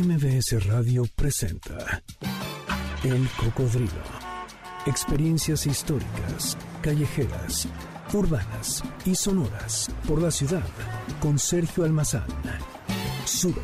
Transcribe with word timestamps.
MBS 0.00 0.64
Radio 0.68 1.02
presenta 1.16 2.00
El 3.02 3.28
Cocodrilo. 3.30 3.90
Experiencias 4.86 5.66
históricas, 5.66 6.56
callejeras, 6.82 7.66
urbanas 8.14 8.84
y 9.04 9.16
sonoras 9.16 9.90
por 10.06 10.22
la 10.22 10.30
ciudad 10.30 10.62
con 11.20 11.36
Sergio 11.36 11.82
Almazán. 11.82 12.28
Súbete 13.24 13.60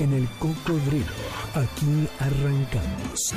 en 0.00 0.12
El 0.14 0.28
Cocodrilo. 0.40 1.06
Aquí 1.54 2.08
arrancamos. 2.18 3.32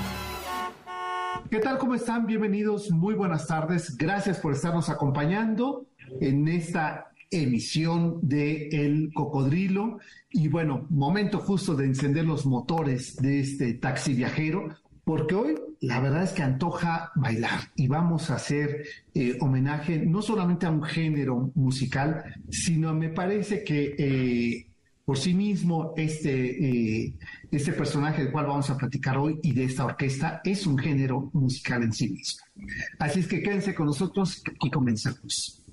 ¿Qué 1.52 1.60
tal? 1.60 1.78
¿Cómo 1.78 1.94
están? 1.94 2.26
Bienvenidos. 2.26 2.90
Muy 2.90 3.14
buenas 3.14 3.46
tardes. 3.46 3.96
Gracias 3.96 4.40
por 4.40 4.54
estarnos 4.54 4.90
acompañando 4.90 5.86
en 6.20 6.48
esta 6.48 7.09
emisión 7.32 8.20
de 8.22 8.70
El 8.70 9.12
Cocodrilo. 9.14 10.00
Y 10.32 10.48
bueno, 10.48 10.86
momento 10.90 11.40
justo 11.40 11.76
de 11.76 11.86
encender 11.86 12.26
los 12.26 12.46
motores 12.46 13.16
de 13.18 13.40
este 13.40 13.74
taxi 13.74 14.14
viajero, 14.14 14.70
porque 15.04 15.36
hoy 15.36 15.56
la 15.82 16.00
verdad 16.00 16.24
es 16.24 16.32
que 16.32 16.44
antoja 16.44 17.12
bailar 17.16 17.60
y 17.76 17.88
vamos 17.88 18.30
a 18.30 18.36
hacer 18.36 18.84
eh, 19.14 19.38
homenaje 19.40 19.98
no 19.98 20.22
solamente 20.22 20.66
a 20.66 20.72
un 20.72 20.84
género 20.84 21.52
musical, 21.56 22.24
sino 22.50 22.94
me 22.94 23.10
parece 23.10 23.64
que 23.64 23.96
eh, 23.98 24.68
por 25.06 25.18
sí 25.18 25.34
mismo 25.34 25.94
este, 25.98 27.06
eh, 27.06 27.16
este 27.50 27.74
personaje 27.74 28.24
del 28.24 28.32
cual 28.32 28.46
vamos 28.46 28.70
a 28.70 28.78
platicar 28.78 29.18
hoy 29.18 29.40
y 29.42 29.54
de 29.54 29.64
esta 29.64 29.86
orquesta 29.86 30.42
es 30.44 30.68
un 30.68 30.78
género 30.78 31.32
musical 31.34 31.82
en 31.82 31.94
sí 31.94 32.10
mismo. 32.10 32.44
Así 33.00 33.22
es 33.22 33.28
que 33.28 33.42
quédense 33.42 33.74
con 33.74 33.88
nosotros 33.88 34.44
y 34.62 34.70
comenzamos. 34.70 35.64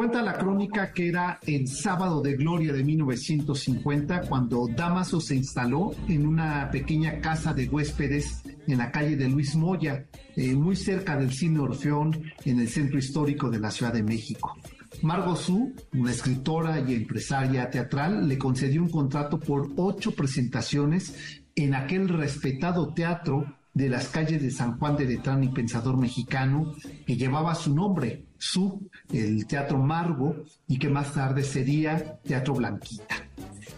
Cuenta 0.00 0.22
la 0.22 0.38
crónica 0.38 0.92
que 0.94 1.08
era 1.08 1.38
el 1.46 1.68
sábado 1.68 2.22
de 2.22 2.34
gloria 2.34 2.72
de 2.72 2.82
1950 2.82 4.22
cuando 4.22 4.66
Damaso 4.66 5.20
se 5.20 5.36
instaló 5.36 5.94
en 6.08 6.26
una 6.26 6.70
pequeña 6.70 7.20
casa 7.20 7.52
de 7.52 7.68
huéspedes 7.68 8.42
en 8.66 8.78
la 8.78 8.90
calle 8.90 9.16
de 9.16 9.28
Luis 9.28 9.54
Moya, 9.56 10.06
eh, 10.36 10.54
muy 10.54 10.74
cerca 10.74 11.18
del 11.18 11.32
cine 11.32 11.60
Orfeón 11.60 12.18
en 12.46 12.60
el 12.60 12.68
centro 12.68 12.98
histórico 12.98 13.50
de 13.50 13.60
la 13.60 13.70
Ciudad 13.70 13.92
de 13.92 14.02
México. 14.02 14.56
Margot 15.02 15.36
Su, 15.36 15.74
una 15.92 16.10
escritora 16.12 16.80
y 16.80 16.94
empresaria 16.94 17.68
teatral, 17.68 18.26
le 18.26 18.38
concedió 18.38 18.82
un 18.82 18.88
contrato 18.88 19.38
por 19.38 19.68
ocho 19.76 20.12
presentaciones 20.12 21.42
en 21.54 21.74
aquel 21.74 22.08
respetado 22.08 22.94
teatro 22.94 23.44
de 23.74 23.88
las 23.88 24.08
calles 24.08 24.42
de 24.42 24.50
San 24.50 24.78
Juan 24.78 24.96
de 24.96 25.06
Letrán 25.06 25.44
y 25.44 25.48
Pensador 25.48 25.96
Mexicano, 25.96 26.74
que 27.06 27.16
llevaba 27.16 27.54
su 27.54 27.74
nombre, 27.74 28.26
su, 28.38 28.88
el 29.12 29.46
Teatro 29.46 29.78
Margo, 29.78 30.36
y 30.66 30.78
que 30.78 30.88
más 30.88 31.14
tarde 31.14 31.42
sería 31.42 32.18
Teatro 32.22 32.54
Blanquita. 32.54 33.16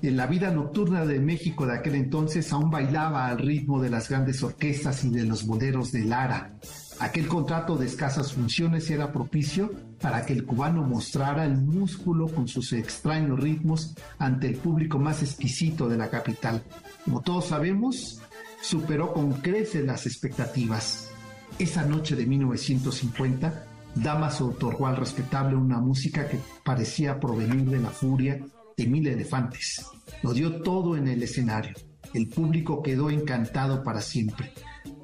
En 0.00 0.16
la 0.16 0.26
vida 0.26 0.50
nocturna 0.50 1.04
de 1.04 1.20
México 1.20 1.66
de 1.66 1.74
aquel 1.74 1.94
entonces 1.94 2.52
aún 2.52 2.70
bailaba 2.70 3.28
al 3.28 3.38
ritmo 3.38 3.80
de 3.80 3.90
las 3.90 4.08
grandes 4.08 4.42
orquestas 4.42 5.04
y 5.04 5.10
de 5.10 5.24
los 5.24 5.46
boleros 5.46 5.92
de 5.92 6.04
Lara. 6.04 6.54
Aquel 6.98 7.26
contrato 7.28 7.76
de 7.76 7.86
escasas 7.86 8.32
funciones 8.32 8.90
era 8.90 9.12
propicio 9.12 9.72
para 10.00 10.24
que 10.24 10.32
el 10.32 10.44
cubano 10.44 10.82
mostrara 10.82 11.44
el 11.44 11.56
músculo 11.56 12.28
con 12.28 12.48
sus 12.48 12.72
extraños 12.72 13.38
ritmos 13.40 13.94
ante 14.18 14.48
el 14.48 14.56
público 14.56 14.98
más 14.98 15.22
exquisito 15.22 15.88
de 15.88 15.96
la 15.96 16.10
capital. 16.10 16.62
Como 17.04 17.20
todos 17.20 17.46
sabemos, 17.46 18.21
superó 18.62 19.12
con 19.12 19.32
creces 19.34 19.84
las 19.84 20.06
expectativas. 20.06 21.10
Esa 21.58 21.84
noche 21.84 22.16
de 22.16 22.24
1950, 22.24 23.66
Damaso 23.94 24.46
otorgó 24.46 24.86
al 24.86 24.96
respetable 24.96 25.56
una 25.56 25.78
música 25.78 26.26
que 26.26 26.38
parecía 26.64 27.20
provenir 27.20 27.68
de 27.68 27.80
la 27.80 27.90
furia 27.90 28.40
de 28.76 28.86
mil 28.86 29.06
elefantes. 29.06 29.84
Lo 30.22 30.32
dio 30.32 30.62
todo 30.62 30.96
en 30.96 31.08
el 31.08 31.22
escenario. 31.22 31.74
El 32.14 32.28
público 32.28 32.82
quedó 32.82 33.10
encantado 33.10 33.82
para 33.82 34.00
siempre. 34.00 34.52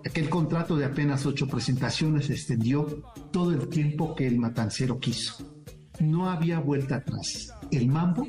Aquel 0.07 0.31
contrato 0.31 0.77
de 0.77 0.87
apenas 0.87 1.27
ocho 1.27 1.49
presentaciones 1.49 2.27
se 2.27 2.35
extendió 2.35 3.03
todo 3.31 3.53
el 3.53 3.69
tiempo 3.69 4.15
que 4.15 4.27
el 4.27 4.39
matancero 4.39 4.99
quiso. 4.99 5.37
No 6.01 6.31
había 6.31 6.61
vuelta 6.61 6.97
atrás. 6.97 7.53
El 7.71 7.89
mambo 7.89 8.27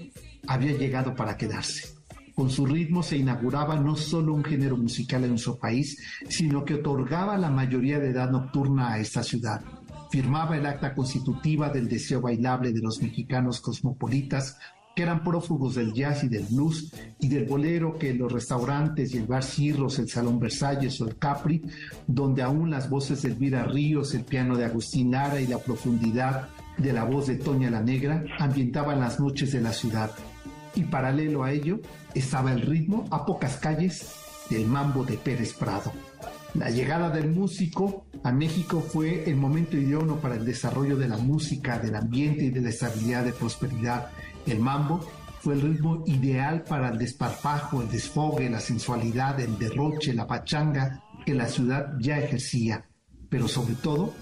había 0.48 0.74
llegado 0.74 1.16
para 1.16 1.38
quedarse. 1.38 1.99
Con 2.40 2.50
su 2.50 2.66
ritmo 2.66 3.04
se 3.04 3.18
inauguraba 3.18 3.78
no 3.78 3.98
solo 3.98 4.34
un 4.34 4.46
género 4.46 4.78
musical 4.78 5.26
en 5.26 5.32
nuestro 5.32 5.58
país, 5.58 6.02
sino 6.30 6.64
que 6.64 6.76
otorgaba 6.76 7.38
la 7.38 7.50
mayoría 7.50 8.00
de 8.00 8.12
edad 8.12 8.32
nocturna 8.32 8.94
a 8.94 9.00
esta 9.00 9.24
ciudad. 9.24 9.62
Firmaba 10.10 10.56
el 10.56 10.66
acta 10.66 10.96
constitutiva 10.96 11.68
del 11.68 11.90
deseo 11.90 12.22
bailable 12.22 12.72
de 12.72 12.80
los 12.80 13.02
mexicanos 13.02 13.60
cosmopolitas 13.60 14.58
que 14.96 15.04
eran 15.04 15.22
prófugos 15.22 15.76
del 15.76 15.92
jazz 15.92 16.24
y 16.24 16.30
del 16.30 16.46
blues 16.46 16.94
y 17.20 17.28
del 17.28 17.44
bolero 17.44 17.98
que 17.98 18.14
los 18.14 18.32
restaurantes 18.32 19.14
y 19.14 19.18
el 19.18 19.28
bar 19.28 19.44
Cirros, 19.44 20.00
el 20.00 20.08
Salón 20.08 20.40
Versalles 20.40 21.02
o 21.02 21.10
el 21.10 21.18
Capri, 21.18 21.62
donde 22.08 22.42
aún 22.42 22.70
las 22.70 22.90
voces 22.90 23.22
de 23.22 23.32
Elvira 23.32 23.66
Ríos, 23.66 24.16
el 24.16 24.24
piano 24.24 24.56
de 24.56 24.64
Agustín 24.64 25.12
Lara 25.12 25.42
y 25.42 25.48
la 25.48 25.58
profundidad 25.58 26.48
de 26.78 26.94
la 26.94 27.04
voz 27.04 27.28
de 27.28 27.36
Toña 27.36 27.70
la 27.70 27.82
Negra 27.82 28.24
ambientaban 28.40 29.02
las 29.02 29.20
noches 29.20 29.52
de 29.52 29.60
la 29.60 29.74
ciudad 29.74 30.12
y 30.80 30.84
paralelo 30.86 31.44
a 31.44 31.52
ello 31.52 31.80
estaba 32.14 32.52
el 32.52 32.62
ritmo 32.62 33.06
a 33.12 33.26
pocas 33.26 33.58
calles 33.58 34.16
del 34.50 34.66
mambo 34.66 35.04
de 35.04 35.18
Pérez 35.18 35.54
Prado. 35.54 35.92
La 36.56 36.70
llegada 36.70 37.10
del 37.10 37.30
músico 37.30 38.06
a 38.24 38.32
México 38.32 38.82
fue 38.82 39.30
el 39.30 39.36
momento 39.36 39.78
idóneo 39.78 40.20
para 40.20 40.36
el 40.36 40.46
desarrollo 40.46 40.98
de 40.98 41.08
la 41.08 41.18
música, 41.18 41.78
del 41.78 41.96
ambiente 41.96 42.46
y 42.46 42.50
de 42.50 42.62
la 42.62 42.70
estabilidad 42.70 43.24
de 43.24 43.34
prosperidad. 43.34 44.10
El 44.48 44.60
mambo 44.60 45.06
fue 45.42 45.54
el 45.54 45.62
ritmo 45.62 46.04
ideal 46.08 46.64
para 46.64 46.90
el 46.90 46.98
desparpajo, 46.98 47.82
el 47.82 47.90
desfogue, 47.90 48.50
la 48.50 48.60
sensualidad, 48.60 49.40
el 49.40 49.60
derroche, 49.60 50.14
la 50.14 50.26
pachanga 50.26 51.04
que 51.26 51.36
la 51.36 51.48
ciudad 51.48 51.94
ya 52.00 52.18
ejercía, 52.18 52.86
pero 53.30 53.48
sobre 53.48 53.76
todo 53.76 54.14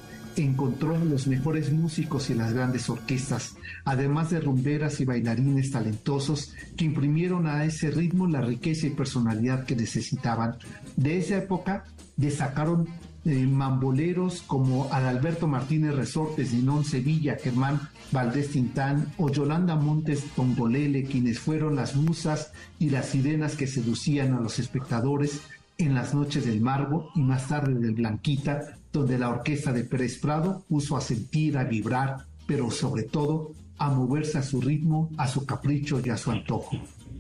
encontró 0.44 0.98
los 0.98 1.28
mejores 1.28 1.72
músicos 1.72 2.30
y 2.30 2.34
las 2.34 2.54
grandes 2.54 2.90
orquestas, 2.90 3.56
además 3.86 4.30
de 4.30 4.40
rumberas 4.40 5.00
y 5.00 5.06
bailarines 5.06 5.72
talentosos 5.72 6.54
que 6.76 6.86
imprimieron 6.86 7.48
a 7.48 7.66
ese 7.66 7.92
ritmo 7.92 8.28
la 8.28 8.42
riqueza 8.42 8.88
y 8.88 8.92
personalidad 8.92 9.66
que 9.66 9.76
necesitaban. 9.76 10.56
De 10.96 11.18
esa 11.18 11.38
época 11.38 11.86
destacaron 12.16 12.88
eh, 13.26 13.46
mamboleros 13.46 14.42
como 14.42 14.88
Adalberto 14.94 15.48
Martínez 15.48 15.96
Resortes, 15.96 16.52
Dinón 16.52 16.86
Sevilla, 16.86 17.38
Germán 17.42 17.90
Valdés 18.12 18.52
Tintán 18.52 19.12
o 19.18 19.30
Yolanda 19.30 19.76
Montes 19.76 20.24
Tongolele, 20.36 21.04
quienes 21.04 21.40
fueron 21.40 21.76
las 21.76 21.96
musas 21.96 22.52
y 22.80 22.90
las 22.90 23.08
sirenas 23.08 23.56
que 23.56 23.68
seducían 23.68 24.34
a 24.34 24.40
los 24.40 24.60
espectadores 24.60 25.42
en 25.78 25.94
las 25.94 26.14
noches 26.14 26.46
del 26.46 26.62
Margo 26.62 27.10
y 27.16 27.22
más 27.22 27.48
tarde 27.48 27.74
del 27.74 27.96
Blanquita, 27.96 28.77
donde 28.92 29.18
la 29.18 29.30
orquesta 29.30 29.72
de 29.72 29.84
Pérez 29.84 30.20
Prado 30.20 30.64
puso 30.68 30.98
a 30.98 31.02
sentir, 31.02 31.58
a 31.58 31.64
vibrar, 31.64 32.26
pero 32.46 32.72
sobre 32.72 33.04
todo 33.04 33.52
a 33.78 33.90
moverse 33.90 34.38
a 34.38 34.44
su 34.44 34.62
ritmo, 34.62 35.10
a 35.18 35.28
su 35.28 35.46
capricho 35.46 36.02
y 36.04 36.10
a 36.10 36.18
su 36.18 36.32
antojo. 36.32 36.78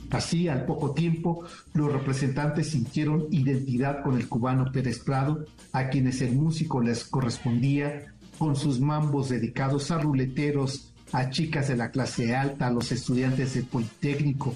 Así, 0.09 0.47
al 0.47 0.65
poco 0.65 0.91
tiempo, 0.91 1.43
los 1.73 1.91
representantes 1.91 2.69
sintieron 2.69 3.27
identidad 3.31 4.03
con 4.03 4.17
el 4.17 4.29
cubano 4.29 4.71
Pérez 4.71 4.99
Prado, 4.99 5.45
a 5.73 5.89
quienes 5.89 6.21
el 6.21 6.33
músico 6.33 6.81
les 6.81 7.03
correspondía 7.03 8.13
con 8.39 8.55
sus 8.55 8.79
mambos 8.79 9.29
dedicados 9.29 9.91
a 9.91 9.97
ruleteros, 9.97 10.93
a 11.11 11.29
chicas 11.29 11.67
de 11.67 11.75
la 11.75 11.91
clase 11.91 12.35
alta, 12.35 12.67
a 12.67 12.71
los 12.71 12.91
estudiantes 12.91 13.53
del 13.55 13.65
Politécnico 13.65 14.55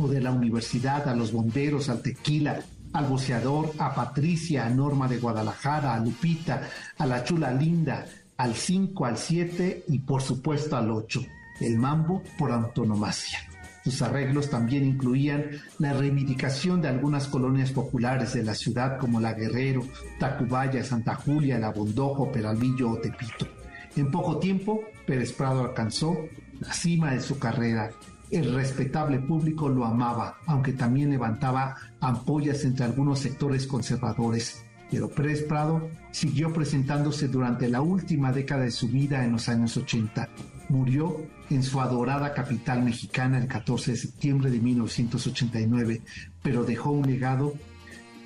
o 0.00 0.08
de 0.08 0.20
la 0.20 0.32
universidad, 0.32 1.06
a 1.06 1.14
los 1.14 1.32
bomberos, 1.32 1.90
al 1.90 2.00
tequila, 2.00 2.64
al 2.92 3.06
boceador, 3.06 3.72
a 3.78 3.94
Patricia, 3.94 4.66
a 4.66 4.70
Norma 4.70 5.08
de 5.08 5.18
Guadalajara, 5.18 5.94
a 5.94 6.00
Lupita, 6.00 6.68
a 6.98 7.06
la 7.06 7.24
chula 7.24 7.52
linda, 7.52 8.04
al 8.36 8.54
5, 8.54 9.04
al 9.06 9.16
7 9.16 9.84
y 9.88 9.98
por 10.00 10.22
supuesto 10.22 10.76
al 10.76 10.90
8, 10.90 11.20
el 11.60 11.78
mambo 11.78 12.22
por 12.38 12.52
antonomasia. 12.52 13.38
Sus 13.84 14.00
arreglos 14.00 14.48
también 14.48 14.84
incluían 14.84 15.44
la 15.78 15.92
reivindicación 15.92 16.80
de 16.80 16.88
algunas 16.88 17.26
colonias 17.26 17.72
populares 17.72 18.32
de 18.32 18.44
la 18.44 18.54
ciudad 18.54 18.98
como 18.98 19.20
La 19.20 19.34
Guerrero, 19.34 19.84
Tacubaya, 20.20 20.84
Santa 20.84 21.16
Julia, 21.16 21.58
La 21.58 21.70
Bondojo, 21.70 22.30
Peralvillo 22.30 22.90
o 22.90 22.98
Tepito. 22.98 23.48
En 23.96 24.10
poco 24.10 24.38
tiempo, 24.38 24.82
Pérez 25.04 25.32
Prado 25.32 25.62
alcanzó 25.62 26.16
la 26.60 26.72
cima 26.72 27.12
de 27.12 27.20
su 27.20 27.38
carrera 27.38 27.90
el 28.32 28.54
respetable 28.54 29.18
público 29.18 29.68
lo 29.68 29.84
amaba, 29.84 30.38
aunque 30.46 30.72
también 30.72 31.10
levantaba 31.10 31.76
ampollas 32.00 32.64
entre 32.64 32.84
algunos 32.84 33.20
sectores 33.20 33.66
conservadores. 33.66 34.64
Pero 34.90 35.08
Pérez 35.08 35.44
Prado 35.44 35.88
siguió 36.10 36.52
presentándose 36.52 37.28
durante 37.28 37.68
la 37.68 37.80
última 37.80 38.32
década 38.32 38.64
de 38.64 38.70
su 38.70 38.88
vida 38.88 39.24
en 39.24 39.32
los 39.32 39.48
años 39.48 39.76
80. 39.76 40.28
Murió 40.68 41.16
en 41.50 41.62
su 41.62 41.80
adorada 41.80 42.34
capital 42.34 42.82
mexicana 42.82 43.38
el 43.38 43.48
14 43.48 43.92
de 43.92 43.96
septiembre 43.96 44.50
de 44.50 44.60
1989, 44.60 46.02
pero 46.42 46.64
dejó 46.64 46.90
un 46.90 47.06
legado 47.06 47.54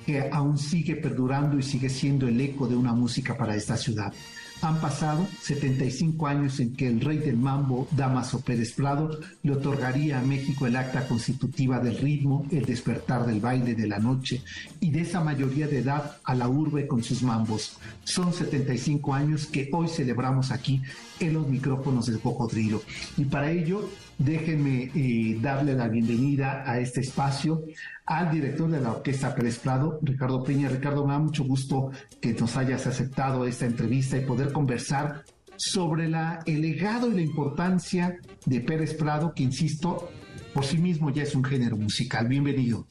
que 0.05 0.29
aún 0.31 0.57
sigue 0.57 0.95
perdurando 0.95 1.59
y 1.59 1.63
sigue 1.63 1.89
siendo 1.89 2.29
el 2.29 2.39
eco 2.39 2.65
de 2.65 2.77
una 2.77 2.93
música 2.93 3.37
para 3.37 3.55
esta 3.55 3.75
ciudad. 3.75 4.13
Han 4.61 4.81
pasado 4.81 5.27
75 5.41 6.27
años 6.27 6.59
en 6.59 6.75
que 6.75 6.87
el 6.87 6.99
rey 6.99 7.19
del 7.19 7.37
mambo, 7.37 7.87
Damaso 7.91 8.41
Pérez 8.41 8.73
Prado, 8.73 9.19
le 9.43 9.51
otorgaría 9.51 10.19
a 10.19 10.23
México 10.23 10.65
el 10.65 10.75
acta 10.75 11.07
constitutiva 11.07 11.79
del 11.79 11.97
ritmo, 11.97 12.45
el 12.51 12.65
despertar 12.65 13.25
del 13.25 13.39
baile 13.39 13.75
de 13.75 13.87
la 13.87 13.99
noche 13.99 14.41
y 14.79 14.89
de 14.89 15.01
esa 15.01 15.21
mayoría 15.21 15.67
de 15.67 15.79
edad 15.79 16.17
a 16.23 16.33
la 16.33 16.49
urbe 16.49 16.87
con 16.87 17.03
sus 17.03 17.21
mambos. 17.21 17.77
Son 18.03 18.33
75 18.33 19.13
años 19.13 19.45
que 19.45 19.69
hoy 19.71 19.87
celebramos 19.87 20.51
aquí 20.51 20.81
en 21.19 21.33
los 21.33 21.47
micrófonos 21.47 22.07
del 22.07 22.19
cocodrilo. 22.19 22.81
Y 23.15 23.25
para 23.25 23.51
ello, 23.51 23.87
déjenme 24.17 24.89
eh, 24.95 25.37
darle 25.41 25.73
la 25.73 25.87
bienvenida 25.87 26.63
a 26.65 26.79
este 26.79 27.01
espacio 27.01 27.63
al 28.05 28.31
director 28.31 28.69
de 28.69 28.81
la 28.81 28.91
Orquesta 28.91 29.35
Pérez 29.35 29.59
Prado, 29.59 29.99
Ricardo 30.01 30.43
Peña. 30.43 30.69
Ricardo, 30.69 31.05
me 31.05 31.13
da 31.13 31.19
mucho 31.19 31.43
gusto 31.43 31.91
que 32.21 32.33
nos 32.33 32.57
hayas 32.57 32.87
aceptado 32.87 33.45
esta 33.45 33.65
entrevista 33.65 34.17
y 34.17 34.25
poder 34.25 34.51
conversar 34.51 35.23
sobre 35.57 36.07
la, 36.07 36.39
el 36.45 36.61
legado 36.61 37.11
y 37.11 37.15
la 37.15 37.21
importancia 37.21 38.17
de 38.45 38.61
Pérez 38.61 38.93
Prado, 38.95 39.33
que 39.35 39.43
insisto, 39.43 40.09
por 40.53 40.63
sí 40.63 40.77
mismo 40.77 41.09
ya 41.09 41.23
es 41.23 41.35
un 41.35 41.43
género 41.43 41.77
musical. 41.77 42.27
Bienvenido. 42.27 42.85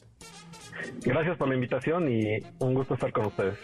Gracias 1.05 1.37
por 1.37 1.49
la 1.49 1.55
invitación 1.55 2.09
y 2.11 2.39
un 2.59 2.75
gusto 2.75 2.95
estar 2.95 3.13
con 3.13 3.27
ustedes. 3.27 3.59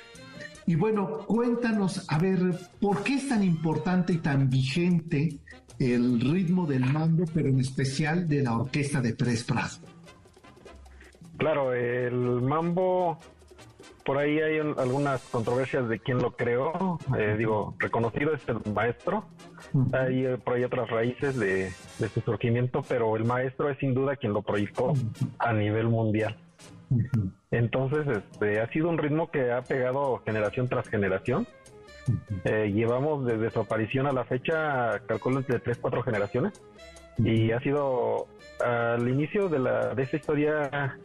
Y 0.67 0.77
bueno, 0.77 1.19
cuéntanos, 1.27 2.07
a 2.09 2.19
ver, 2.19 2.39
¿por 2.81 3.03
qué 3.03 3.15
es 3.15 3.29
tan 3.29 3.43
importante 3.43 4.13
y 4.13 4.19
tan 4.19 4.49
vigente 4.49 5.41
el 5.83 6.21
ritmo 6.21 6.67
del 6.67 6.85
mambo, 6.85 7.25
pero 7.35 7.49
en 7.49 7.61
especial 7.61 8.29
de 8.29 8.43
la 8.43 8.57
orquesta 8.57 9.01
de 9.01 9.15
Pérez 9.15 9.45
Prado? 9.45 9.79
Claro, 11.37 11.75
el 11.75 12.13
mambo, 12.43 13.19
por 14.05 14.19
ahí 14.19 14.39
hay 14.39 14.59
algunas 14.59 15.23
controversias 15.23 15.89
de 15.89 15.99
quién 15.99 16.19
lo 16.19 16.33
creó. 16.33 16.99
Eh, 17.19 17.37
digo, 17.37 17.75
reconocido 17.79 18.35
es 18.35 18.43
el 18.49 18.61
maestro. 18.73 19.25
Hay 19.93 20.27
eh, 20.27 20.39
por 20.39 20.55
ahí 20.55 20.65
otras 20.65 20.89
raíces 20.91 21.37
de, 21.37 21.71
su 22.13 22.21
surgimiento, 22.21 22.83
pero 22.89 23.17
el 23.17 23.25
maestro 23.25 23.71
es 23.71 23.79
sin 23.79 23.95
duda 23.95 24.17
quien 24.17 24.33
lo 24.33 24.43
proyectó 24.43 24.93
a 25.39 25.53
nivel 25.53 25.89
mundial. 25.89 26.37
Entonces, 27.51 28.07
este, 28.07 28.61
ha 28.61 28.69
sido 28.69 28.89
un 28.89 28.99
ritmo 28.99 29.31
que 29.31 29.51
ha 29.51 29.63
pegado 29.63 30.23
generación 30.25 30.69
tras 30.69 30.89
generación. 30.89 31.47
Eh, 32.45 32.73
llevamos 32.75 33.25
desde 33.25 33.51
su 33.51 33.61
aparición 33.61 34.07
a 34.07 34.13
la 34.13 34.25
fecha, 34.25 34.99
calculo 35.07 35.39
entre 35.39 35.61
3, 35.61 35.79
4 35.81 36.03
generaciones. 36.03 36.61
Y 37.19 37.53
ha 37.53 37.61
sido 37.61 38.27
al 38.65 39.07
inicio 39.09 39.49
de, 39.49 39.59
la, 39.59 39.95
de 39.95 40.03
esa 40.03 40.17
historia 40.17 40.99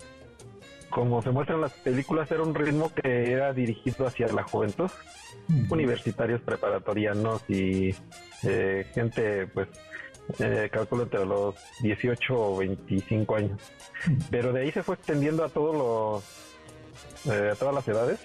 como 0.90 1.22
se 1.22 1.32
muestra 1.32 1.56
en 1.56 1.62
las 1.62 1.74
películas, 1.74 2.32
era 2.32 2.44
un 2.44 2.56
ritmo 2.56 2.92
que 2.94 3.32
era 3.32 3.54
dirigido 3.54 4.08
hacia 4.08 4.28
la 4.28 4.44
juventud, 4.44 4.90
universitarios 5.70 6.42
preparatorianos 6.42 7.44
y 7.50 7.94
eh, 8.44 8.86
gente, 8.94 9.48
pues, 9.48 9.68
eh, 10.40 10.70
calculo 10.72 11.04
entre 11.04 11.26
los 11.26 11.56
18 11.82 12.34
o 12.34 12.58
25 12.58 13.36
años. 13.36 13.62
Pero 14.32 14.54
de 14.54 14.62
ahí 14.62 14.72
se 14.72 14.84
fue 14.84 14.96
extendiendo 14.96 15.44
a 15.44 15.50
todos 15.50 15.76
los, 15.76 17.34
eh, 17.34 17.52
a 17.52 17.56
todas 17.56 17.76
las 17.76 17.88
edades 17.88 18.20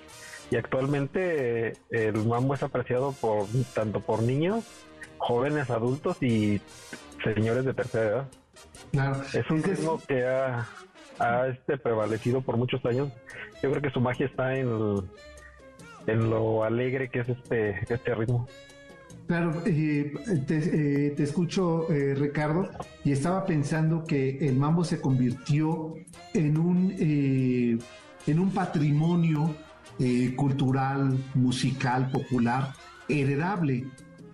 y 0.53 0.57
actualmente 0.57 1.69
eh, 1.69 1.77
el 1.91 2.25
mambo 2.27 2.55
es 2.55 2.63
apreciado 2.63 3.13
por 3.13 3.47
tanto 3.75 4.01
por 4.01 4.23
niños, 4.23 4.65
jóvenes, 5.17 5.71
adultos 5.71 6.23
y 6.23 6.61
señores 7.25 7.65
de 7.65 7.75
tercera 7.75 8.05
edad. 8.05 8.29
Claro. 8.91 9.23
Es 9.33 9.51
un 9.51 9.63
ritmo 9.63 10.01
que 10.07 10.27
ha 10.27 10.69
ha 11.19 11.47
este 11.47 11.79
prevalecido 11.79 12.43
por 12.43 12.57
muchos 12.57 12.85
años. 12.85 13.11
Yo 13.63 13.71
creo 13.71 13.83
que 13.83 13.91
su 13.91 14.01
magia 14.01 14.27
está 14.27 14.57
en, 14.57 14.69
en 16.07 16.31
lo 16.31 16.65
alegre 16.65 17.09
que 17.09 17.21
es 17.21 17.29
este, 17.29 17.81
este 17.89 18.15
ritmo. 18.15 18.47
Claro, 19.27 19.63
eh, 19.65 20.13
te, 20.47 20.59
eh, 20.59 21.11
te, 21.11 21.23
escucho, 21.23 21.91
eh, 21.91 22.15
Ricardo, 22.15 22.69
y 23.05 23.13
estaba 23.13 23.47
pensando 23.47 24.05
que 24.05 24.39
el 24.47 24.57
mambo 24.57 24.85
se 24.85 25.01
convirtió 25.01 25.95
en 26.35 26.59
un, 26.59 26.95
en 26.99 28.39
un 28.39 28.51
patrimonio 28.51 29.55
cultural, 30.37 31.19
musical, 31.35 32.11
popular, 32.11 32.73
heredable, 33.09 33.87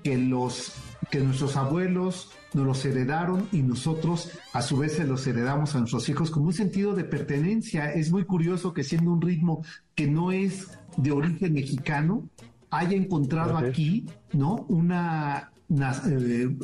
que, 0.02 0.16
los, 0.16 0.74
que 1.10 1.20
nuestros 1.20 1.56
abuelos, 1.56 2.32
nos 2.54 2.66
los 2.66 2.84
heredaron 2.84 3.46
y 3.52 3.62
nosotros 3.62 4.30
a 4.52 4.62
su 4.62 4.78
vez 4.78 4.96
se 4.96 5.04
los 5.04 5.26
heredamos 5.26 5.74
a 5.74 5.80
nuestros 5.80 6.08
hijos 6.08 6.30
como 6.30 6.46
un 6.46 6.52
sentido 6.52 6.94
de 6.94 7.04
pertenencia. 7.04 7.92
Es 7.92 8.10
muy 8.10 8.24
curioso 8.24 8.72
que 8.72 8.84
siendo 8.84 9.12
un 9.12 9.20
ritmo 9.20 9.62
que 9.94 10.06
no 10.06 10.32
es 10.32 10.78
de 10.96 11.12
origen 11.12 11.52
mexicano, 11.52 12.28
haya 12.70 12.96
encontrado 12.96 13.56
aquí, 13.56 14.06
¿no? 14.32 14.66
Una, 14.68 15.52
eh, 15.70 16.56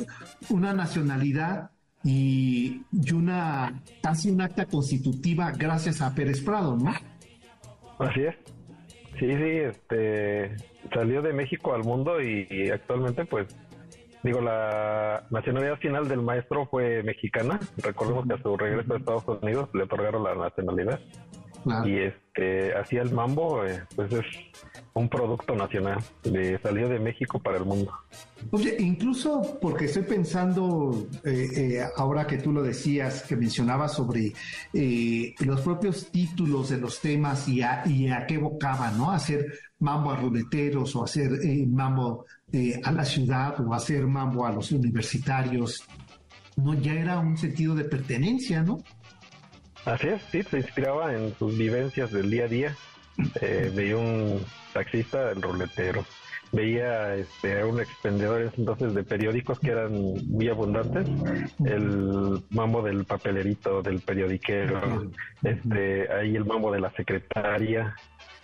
una 0.49 0.73
nacionalidad 0.73 1.71
y, 2.03 2.81
y, 2.91 3.11
una 3.13 3.81
casi 4.01 4.29
un 4.29 4.41
acta 4.41 4.65
constitutiva 4.65 5.51
gracias 5.51 6.01
a 6.01 6.13
Pérez 6.13 6.41
Prado, 6.41 6.77
¿no? 6.77 6.93
Así 7.99 8.21
es. 8.21 8.54
Sí, 9.19 9.31
sí, 9.31 9.57
este 9.59 10.55
salió 10.93 11.21
de 11.21 11.33
México 11.33 11.73
al 11.73 11.83
mundo 11.83 12.21
y 12.21 12.69
actualmente 12.69 13.25
pues 13.25 13.47
Digo, 14.25 14.41
la 14.41 15.23
nacionalidad 15.29 15.77
final 15.77 16.07
del 16.07 16.23
maestro 16.23 16.65
fue 16.65 17.03
mexicana. 17.03 17.59
Recordemos 17.77 18.25
que 18.25 18.33
a 18.33 18.41
su 18.41 18.57
regreso 18.57 18.95
a 18.95 18.97
Estados 18.97 19.23
Unidos 19.27 19.69
le 19.75 19.83
otorgaron 19.83 20.23
la 20.23 20.33
nacionalidad. 20.33 20.99
Y 21.85 21.99
este, 21.99 22.75
hacía 22.75 23.03
el 23.03 23.13
mambo, 23.13 23.63
eh, 23.63 23.83
pues 23.95 24.11
es 24.11 24.25
un 24.95 25.09
producto 25.09 25.55
nacional. 25.55 25.99
Le 26.23 26.57
salió 26.59 26.89
de 26.89 26.99
México 26.99 27.39
para 27.39 27.57
el 27.57 27.65
mundo. 27.65 27.91
Oye, 28.51 28.75
incluso 28.79 29.57
porque 29.61 29.85
estoy 29.85 30.03
pensando, 30.03 31.07
eh, 31.23 31.47
eh, 31.55 31.83
ahora 31.97 32.25
que 32.25 32.37
tú 32.37 32.51
lo 32.51 32.63
decías, 32.63 33.23
que 33.23 33.35
mencionabas 33.35 33.93
sobre 33.93 34.33
los 35.39 35.61
propios 35.61 36.11
títulos 36.11 36.69
de 36.69 36.77
los 36.77 36.99
temas 37.01 37.47
y 37.47 37.61
a, 37.61 37.83
y 37.85 38.09
a 38.09 38.25
qué 38.25 38.35
evocaban, 38.35 38.97
¿no? 38.97 39.11
Hacer 39.11 39.45
mambo 39.79 40.11
a 40.11 40.15
ruleteros 40.15 40.95
o 40.95 41.03
hacer 41.03 41.29
mambo 41.67 42.25
eh, 42.51 42.79
a 42.83 42.91
la 42.91 43.03
ciudad 43.03 43.59
o 43.59 43.73
hacer 43.73 44.07
mambo 44.07 44.45
a 44.45 44.51
los 44.51 44.71
universitarios, 44.71 45.83
no 46.55 46.73
ya 46.73 46.93
era 46.93 47.19
un 47.19 47.37
sentido 47.37 47.75
de 47.75 47.83
pertenencia, 47.83 48.63
¿no? 48.63 48.77
Así 49.83 50.07
es, 50.07 50.21
sí, 50.31 50.41
se 50.43 50.57
inspiraba 50.57 51.13
en 51.13 51.35
sus 51.37 51.57
vivencias 51.57 52.11
del 52.11 52.31
día 52.31 52.45
a 52.45 52.47
día. 52.47 52.77
Eh, 53.41 53.71
veía 53.73 53.97
un 53.97 54.41
taxista, 54.73 55.31
el 55.31 55.41
ruletero, 55.41 56.05
veía 56.51 57.15
este, 57.15 57.61
a 57.61 57.65
un 57.65 57.79
expendedor 57.79 58.51
entonces 58.57 58.93
de 58.93 59.03
periódicos 59.03 59.59
que 59.59 59.71
eran 59.71 59.93
muy 60.27 60.47
abundantes, 60.49 61.07
el 61.65 62.43
mambo 62.49 62.81
del 62.81 63.05
papelerito, 63.05 63.81
del 63.81 63.99
periodiquero, 63.99 65.11
este, 65.43 66.11
ahí 66.11 66.35
el 66.35 66.45
mambo 66.45 66.71
de 66.71 66.79
la 66.79 66.91
secretaria, 66.91 67.95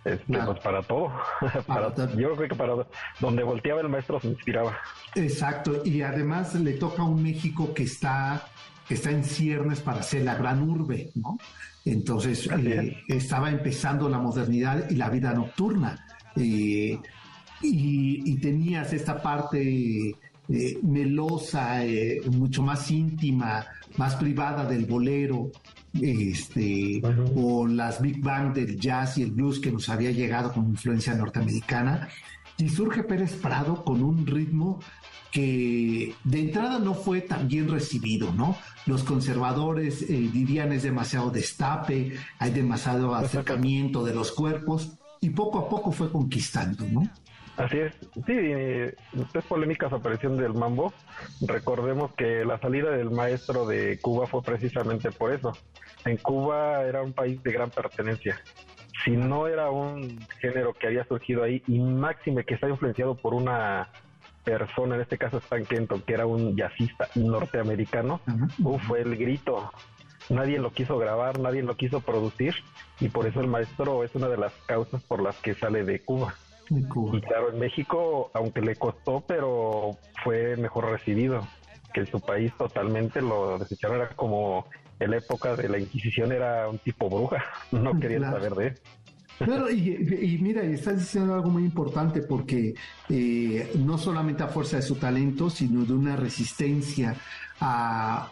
este, 0.03 0.37
pues 0.37 0.59
para 0.63 0.81
todo. 0.81 1.11
yo 2.17 2.35
creo 2.35 2.49
que 2.49 2.55
para 2.55 2.73
donde 3.19 3.43
volteaba 3.43 3.81
el 3.81 3.89
maestro 3.89 4.19
se 4.19 4.27
inspiraba. 4.27 4.77
Exacto, 5.15 5.81
y 5.85 6.01
además 6.01 6.55
le 6.55 6.73
toca 6.73 7.03
a 7.03 7.05
un 7.05 7.21
México 7.21 7.73
que 7.73 7.83
está, 7.83 8.47
que 8.87 8.95
está 8.95 9.11
en 9.11 9.23
ciernes 9.23 9.79
para 9.79 10.01
ser 10.01 10.23
la 10.23 10.35
gran 10.35 10.61
urbe, 10.67 11.11
¿no? 11.15 11.37
Entonces 11.85 12.47
eh, 12.47 12.97
estaba 13.07 13.49
empezando 13.49 14.07
la 14.07 14.19
modernidad 14.19 14.89
y 14.89 14.95
la 14.95 15.09
vida 15.09 15.33
nocturna. 15.33 16.05
Eh, 16.35 16.97
y, 17.63 18.35
tenías 18.37 18.91
esta 18.93 19.21
parte 19.21 20.09
eh, 20.09 20.79
melosa, 20.81 21.81
mucho 22.31 22.63
más 22.63 22.89
íntima, 22.89 23.65
más 23.97 24.15
privada 24.15 24.65
del 24.65 24.85
bolero, 24.85 25.51
este, 26.01 27.01
o 27.35 27.67
las 27.67 28.01
big 28.01 28.19
band 28.19 28.55
del 28.55 28.79
jazz 28.79 29.17
y 29.19 29.23
el 29.23 29.31
blues 29.31 29.59
que 29.59 29.71
nos 29.71 29.89
había 29.89 30.11
llegado 30.11 30.51
con 30.51 30.65
influencia 30.69 31.13
norteamericana. 31.13 32.07
Y 32.57 32.69
surge 32.69 33.03
Pérez 33.03 33.33
Prado 33.33 33.83
con 33.83 34.03
un 34.03 34.25
ritmo 34.25 34.79
que 35.31 36.13
de 36.23 36.39
entrada 36.39 36.79
no 36.79 36.93
fue 36.93 37.21
tan 37.21 37.47
bien 37.47 37.69
recibido, 37.69 38.33
¿no? 38.33 38.57
Los 38.85 39.03
conservadores 39.03 40.01
eh, 40.03 40.29
dirían 40.31 40.73
es 40.73 40.83
demasiado 40.83 41.31
destape, 41.31 42.13
hay 42.37 42.51
demasiado 42.51 43.15
acercamiento 43.15 44.03
de 44.03 44.13
los 44.13 44.31
cuerpos 44.31 44.97
y 45.21 45.29
poco 45.29 45.59
a 45.59 45.69
poco 45.69 45.91
fue 45.91 46.11
conquistando, 46.11 46.85
¿no? 46.85 47.03
Así 47.57 47.77
es, 47.77 47.93
sí, 48.25 48.33
es 48.33 49.45
polémica 49.47 49.89
su 49.89 49.95
aparición 49.95 50.37
del 50.37 50.53
mambo. 50.53 50.93
Recordemos 51.41 52.13
que 52.15 52.43
la 52.45 52.59
salida 52.59 52.91
del 52.91 53.11
maestro 53.11 53.67
de 53.67 53.99
Cuba 53.99 54.25
fue 54.25 54.41
precisamente 54.41 55.11
por 55.11 55.33
eso. 55.33 55.51
En 56.05 56.17
Cuba 56.17 56.83
era 56.83 57.03
un 57.03 57.13
país 57.13 57.41
de 57.43 57.51
gran 57.51 57.69
pertenencia. 57.69 58.41
Si 59.03 59.11
no 59.11 59.47
era 59.47 59.69
un 59.69 60.19
género 60.39 60.73
que 60.73 60.87
había 60.87 61.05
surgido 61.05 61.43
ahí, 61.43 61.61
y 61.67 61.79
máxime 61.79 62.45
que 62.45 62.55
está 62.55 62.69
influenciado 62.69 63.15
por 63.15 63.33
una 63.33 63.89
persona, 64.43 64.95
en 64.95 65.01
este 65.01 65.17
caso 65.17 65.37
Stan 65.37 65.65
Kenton, 65.65 66.01
que 66.01 66.13
era 66.13 66.25
un 66.25 66.55
jazzista 66.55 67.07
norteamericano, 67.15 68.21
fue 68.87 69.01
el 69.01 69.17
grito. 69.17 69.71
Nadie 70.29 70.59
lo 70.59 70.71
quiso 70.71 70.97
grabar, 70.97 71.39
nadie 71.39 71.63
lo 71.63 71.75
quiso 71.75 72.01
producir, 72.01 72.55
y 72.99 73.09
por 73.09 73.27
eso 73.27 73.41
el 73.41 73.47
maestro 73.47 74.03
es 74.03 74.15
una 74.15 74.27
de 74.27 74.37
las 74.37 74.53
causas 74.65 75.03
por 75.03 75.21
las 75.21 75.35
que 75.37 75.53
sale 75.53 75.83
de 75.83 76.01
Cuba. 76.03 76.35
Y 77.17 77.21
claro, 77.21 77.51
en 77.51 77.59
México, 77.59 78.31
aunque 78.33 78.61
le 78.61 78.75
costó, 78.75 79.21
pero 79.27 79.97
fue 80.23 80.55
mejor 80.55 80.89
recibido 80.89 81.41
que 81.93 82.01
en 82.01 82.07
su 82.07 82.21
país 82.21 82.53
totalmente 82.57 83.21
lo 83.21 83.57
desecharon. 83.57 83.97
Era 83.97 84.09
como 84.09 84.67
en 84.99 85.11
la 85.11 85.17
época 85.17 85.55
de 85.55 85.67
la 85.67 85.79
Inquisición, 85.79 86.31
era 86.31 86.69
un 86.69 86.77
tipo 86.77 87.09
bruja, 87.09 87.43
no 87.71 87.99
querían 87.99 88.31
saber 88.31 88.53
de 88.53 88.67
él. 88.67 88.79
Claro, 89.43 89.69
y, 89.71 90.37
mira, 90.41 90.63
estás 90.63 90.99
diciendo 90.99 91.33
algo 91.33 91.49
muy 91.49 91.63
importante 91.63 92.21
porque 92.21 92.75
eh, 93.09 93.71
no 93.79 93.97
solamente 93.97 94.43
a 94.43 94.47
fuerza 94.47 94.77
de 94.77 94.83
su 94.83 94.95
talento, 94.95 95.49
sino 95.49 95.85
de 95.85 95.93
una 95.93 96.15
resistencia 96.15 97.15
a 97.59 98.31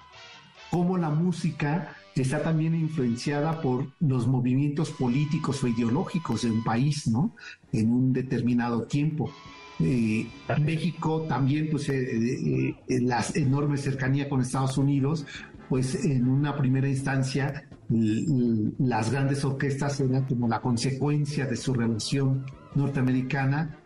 cómo 0.69 0.97
la 0.97 1.09
música 1.09 1.95
está 2.21 2.41
también 2.41 2.75
influenciada 2.75 3.61
por 3.61 3.87
los 3.99 4.27
movimientos 4.27 4.91
políticos 4.91 5.63
o 5.63 5.67
ideológicos 5.67 6.43
de 6.43 6.51
un 6.51 6.63
país, 6.63 7.07
¿no? 7.07 7.35
En 7.71 7.91
un 7.91 8.13
determinado 8.13 8.83
tiempo. 8.83 9.31
Eh, 9.79 10.27
México 10.61 11.25
también, 11.27 11.69
pues, 11.71 11.87
eh, 11.89 12.75
eh, 12.87 13.01
la 13.01 13.23
enorme 13.35 13.77
cercanía 13.77 14.27
con 14.27 14.41
Estados 14.41 14.77
Unidos, 14.77 15.25
pues 15.69 16.03
en 16.03 16.27
una 16.27 16.57
primera 16.57 16.89
instancia 16.89 17.68
las 17.89 19.11
grandes 19.11 19.43
orquestas 19.43 19.99
eran 19.99 20.25
como 20.25 20.47
la 20.47 20.61
consecuencia 20.61 21.45
de 21.47 21.55
su 21.55 21.73
relación 21.73 22.45
norteamericana 22.75 23.77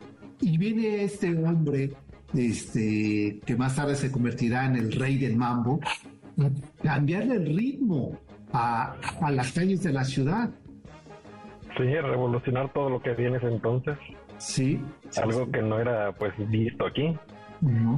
y 0.42 0.58
viene 0.58 1.04
este 1.04 1.34
hombre 1.38 1.94
este, 2.34 3.40
que 3.46 3.56
más 3.56 3.76
tarde 3.76 3.96
se 3.96 4.12
convertirá 4.12 4.66
en 4.66 4.76
el 4.76 4.92
rey 4.92 5.18
del 5.18 5.38
mambo, 5.38 5.80
cambiarle 6.84 7.36
el 7.36 7.56
ritmo 7.56 8.18
a, 8.52 8.96
las 9.32 9.52
calles 9.54 9.84
de 9.84 9.94
la 9.94 10.04
ciudad. 10.04 10.50
Sí, 11.78 11.84
revolucionar 11.84 12.72
todo 12.74 12.90
lo 12.90 13.02
que 13.02 13.14
viene 13.14 13.38
ese 13.38 13.48
entonces. 13.48 13.98
Sí. 14.38 14.82
Algo 15.22 15.50
que 15.50 15.62
no 15.62 15.80
era 15.80 16.12
pues 16.14 16.34
visto 16.50 16.86
aquí. 16.86 17.16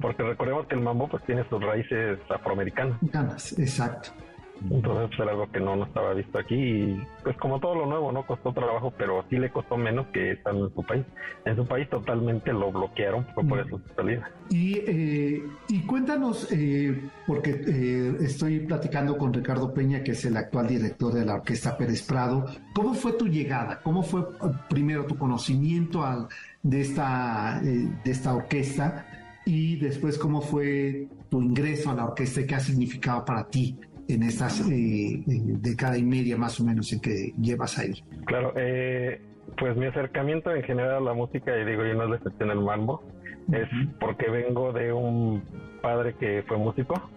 Porque 0.01 0.21
recordemos 0.21 0.67
que 0.67 0.75
el 0.75 0.81
mambo 0.81 1.07
pues 1.07 1.23
tiene 1.23 1.43
sus 1.49 1.61
raíces 1.63 2.19
afroamericanas. 2.29 2.99
Exacto. 3.57 4.11
Entonces 4.71 5.19
era 5.19 5.31
algo 5.31 5.51
que 5.51 5.59
no, 5.59 5.75
no 5.75 5.85
estaba 5.85 6.13
visto 6.13 6.39
aquí 6.39 6.55
y 6.55 7.07
pues 7.23 7.37
como 7.37 7.59
todo 7.59 7.75
lo 7.75 7.85
nuevo, 7.85 8.11
¿no? 8.11 8.25
Costó 8.25 8.53
trabajo, 8.53 8.93
pero 8.97 9.23
sí 9.29 9.37
le 9.37 9.51
costó 9.51 9.77
menos 9.77 10.07
que 10.07 10.31
estando 10.31 10.67
en 10.67 10.73
su 10.73 10.83
país. 10.83 11.05
En 11.45 11.55
su 11.55 11.65
país 11.67 11.89
totalmente 11.89 12.51
lo 12.53 12.71
bloquearon, 12.71 13.25
fue 13.33 13.43
por 13.43 13.59
eso 13.59 13.79
su 13.79 13.95
salida. 13.95 14.29
Y, 14.49 14.77
eh, 14.85 15.43
y 15.69 15.81
cuéntanos, 15.85 16.47
eh, 16.51 17.09
porque 17.27 17.51
eh, 17.67 18.15
estoy 18.21 18.59
platicando 18.61 19.17
con 19.17 19.33
Ricardo 19.33 19.73
Peña, 19.73 20.03
que 20.03 20.11
es 20.11 20.25
el 20.25 20.37
actual 20.37 20.67
director 20.67 21.13
de 21.13 21.25
la 21.25 21.35
Orquesta 21.35 21.77
Pérez 21.77 22.01
Prado, 22.03 22.45
¿cómo 22.73 22.93
fue 22.93 23.13
tu 23.13 23.27
llegada? 23.27 23.81
¿Cómo 23.83 24.03
fue 24.03 24.23
primero 24.69 25.05
tu 25.05 25.17
conocimiento 25.17 26.03
al, 26.03 26.27
de, 26.63 26.81
esta, 26.81 27.59
de 27.61 28.11
esta 28.11 28.33
orquesta? 28.33 29.05
Y 29.45 29.75
después, 29.75 30.17
¿cómo 30.17 30.41
fue 30.41 31.07
tu 31.29 31.41
ingreso 31.41 31.91
a 31.91 31.95
la 31.95 32.05
orquesta 32.05 32.41
y 32.41 32.47
qué 32.47 32.55
ha 32.55 32.59
significado 32.59 33.23
para 33.25 33.47
ti 33.47 33.77
en 34.07 34.23
estas 34.23 34.61
eh, 34.69 35.23
década 35.25 35.97
y 35.97 36.03
media 36.03 36.37
más 36.37 36.59
o 36.59 36.63
menos 36.63 36.91
en 36.93 36.99
que 36.99 37.33
llevas 37.39 37.77
ahí? 37.79 37.93
Claro, 38.25 38.53
eh, 38.55 39.21
pues 39.57 39.75
mi 39.75 39.85
acercamiento 39.85 40.53
en 40.53 40.63
general 40.63 40.95
a 40.95 40.99
la 40.99 41.13
música, 41.13 41.57
y 41.57 41.65
digo 41.65 41.85
yo 41.85 41.93
no 41.93 42.03
es 42.03 42.09
la 42.09 42.15
excepción 42.17 42.51
el 42.51 42.59
mambo, 42.59 43.03
es 43.51 43.67
porque 43.99 44.29
vengo 44.29 44.73
de 44.73 44.91
un 44.91 45.43
padre 45.81 46.15
que 46.19 46.43
fue 46.47 46.57
músico, 46.57 47.09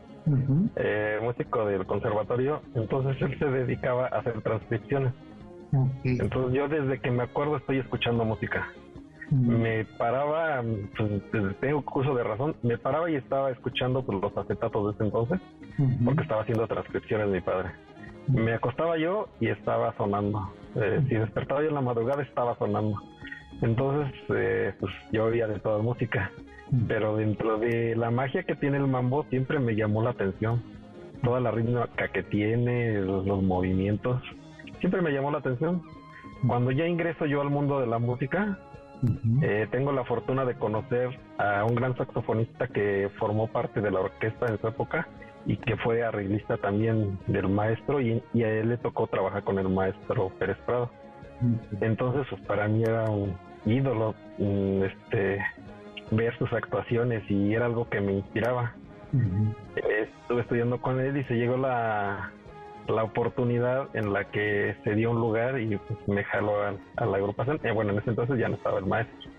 eh, 0.76 1.18
músico 1.22 1.64
del 1.66 1.86
conservatorio, 1.86 2.62
entonces 2.74 3.20
él 3.22 3.38
se 3.38 3.46
dedicaba 3.46 4.06
a 4.06 4.18
hacer 4.18 4.40
transcripciones. 4.42 5.12
Entonces 6.04 6.54
yo 6.54 6.68
desde 6.68 6.98
que 7.00 7.10
me 7.10 7.24
acuerdo 7.24 7.58
estoy 7.58 7.78
escuchando 7.78 8.24
música 8.24 8.68
me 9.30 9.84
paraba, 9.84 10.62
pues, 10.96 11.58
tengo 11.60 11.82
curso 11.82 12.14
de 12.14 12.24
razón, 12.24 12.56
me 12.62 12.78
paraba 12.78 13.10
y 13.10 13.16
estaba 13.16 13.50
escuchando 13.50 14.02
pues, 14.02 14.20
los 14.20 14.36
acetatos 14.36 14.86
de 14.86 14.92
ese 14.92 15.04
entonces, 15.04 15.40
porque 16.04 16.22
estaba 16.22 16.42
haciendo 16.42 16.66
transcripciones 16.66 17.28
mi 17.28 17.40
padre. 17.40 17.70
Me 18.28 18.54
acostaba 18.54 18.98
yo 18.98 19.28
y 19.40 19.48
estaba 19.48 19.94
sonando. 19.96 20.52
Eh, 20.74 21.02
si 21.08 21.14
despertaba 21.14 21.62
yo 21.62 21.68
en 21.68 21.74
la 21.74 21.80
madrugada 21.80 22.22
estaba 22.22 22.56
sonando. 22.58 23.00
Entonces, 23.62 24.14
eh, 24.34 24.74
pues 24.78 24.92
yo 25.12 25.24
oía 25.24 25.46
de 25.46 25.58
toda 25.60 25.82
música. 25.82 26.30
Pero 26.86 27.16
dentro 27.16 27.58
de 27.58 27.96
la 27.96 28.10
magia 28.10 28.42
que 28.42 28.54
tiene 28.54 28.76
el 28.76 28.86
mambo 28.86 29.24
siempre 29.30 29.58
me 29.58 29.74
llamó 29.74 30.02
la 30.02 30.10
atención. 30.10 30.62
Toda 31.22 31.40
la 31.40 31.50
rítmica 31.50 31.88
que 32.12 32.22
tiene, 32.22 33.00
los 33.00 33.42
movimientos, 33.42 34.22
siempre 34.78 35.00
me 35.00 35.10
llamó 35.10 35.30
la 35.30 35.38
atención. 35.38 35.82
Cuando 36.46 36.70
ya 36.70 36.86
ingreso 36.86 37.26
yo 37.26 37.40
al 37.40 37.50
mundo 37.50 37.80
de 37.80 37.86
la 37.86 37.98
música, 37.98 38.58
eh, 39.42 39.68
tengo 39.70 39.92
la 39.92 40.04
fortuna 40.04 40.44
de 40.44 40.54
conocer 40.54 41.18
a 41.38 41.64
un 41.64 41.74
gran 41.74 41.96
saxofonista 41.96 42.66
que 42.68 43.10
formó 43.18 43.46
parte 43.46 43.80
de 43.80 43.90
la 43.90 44.00
orquesta 44.00 44.46
en 44.46 44.60
su 44.60 44.68
época 44.68 45.06
y 45.46 45.56
que 45.56 45.76
fue 45.76 46.02
arreglista 46.02 46.56
también 46.56 47.18
del 47.26 47.48
maestro 47.48 48.00
y, 48.00 48.22
a 48.42 48.48
él 48.48 48.70
le 48.70 48.76
tocó 48.78 49.06
trabajar 49.06 49.44
con 49.44 49.58
el 49.58 49.68
maestro 49.68 50.30
Pérez 50.38 50.58
Prado. 50.66 50.90
Entonces, 51.80 52.26
pues, 52.28 52.42
para 52.42 52.66
mí 52.66 52.82
era 52.82 53.04
un 53.04 53.36
ídolo 53.64 54.14
mm, 54.38 54.82
este, 54.82 55.38
ver 56.10 56.36
sus 56.38 56.52
actuaciones 56.52 57.22
y 57.30 57.54
era 57.54 57.66
algo 57.66 57.88
que 57.88 58.00
me 58.00 58.14
inspiraba. 58.14 58.74
Estuve 59.76 60.42
estudiando 60.42 60.80
con 60.82 61.00
él 61.00 61.16
y 61.16 61.24
se 61.24 61.34
llegó 61.34 61.56
la, 61.56 62.30
la 62.88 63.04
oportunidad 63.04 63.94
en 63.94 64.12
la 64.12 64.30
que 64.30 64.76
se 64.84 64.94
dio 64.94 65.10
un 65.10 65.20
lugar 65.20 65.60
y 65.60 65.76
pues, 65.76 66.08
me 66.08 66.24
jaló 66.24 66.62
a, 66.62 67.06
la 67.06 67.16
agrupación. 67.16 67.60
Y 67.62 67.70
bueno, 67.70 67.92
en 67.92 67.98
ese 67.98 68.10
entonces 68.10 68.38
ya 68.38 68.48
no 68.48 68.56
estaba 68.56 68.78
el 68.78 68.86
maestro, 68.86 69.30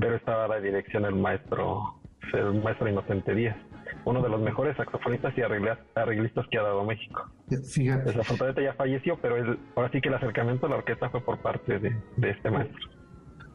pero 0.00 0.16
estaba 0.16 0.48
la 0.48 0.60
dirección 0.60 1.04
el 1.04 1.14
maestro, 1.14 2.00
el 2.32 2.62
maestro 2.62 2.88
Inocente 2.88 3.34
Díaz, 3.34 3.56
uno 4.04 4.22
de 4.22 4.28
los 4.28 4.40
mejores 4.40 4.76
saxofonistas 4.76 5.36
y 5.36 5.42
arreglistas 5.42 6.46
que 6.50 6.58
ha 6.58 6.62
dado 6.62 6.84
México. 6.84 7.30
Fíjate. 7.72 8.04
Desafortunadamente 8.12 8.64
ya 8.64 8.74
falleció, 8.74 9.18
pero 9.20 9.36
él, 9.36 9.58
ahora 9.76 9.90
sí 9.92 10.00
que 10.00 10.08
el 10.08 10.14
acercamiento 10.14 10.66
a 10.66 10.70
la 10.70 10.76
orquesta 10.76 11.10
fue 11.10 11.20
por 11.20 11.38
parte 11.40 11.78
de, 11.78 11.96
este 12.22 12.50
maestro. 12.50 12.88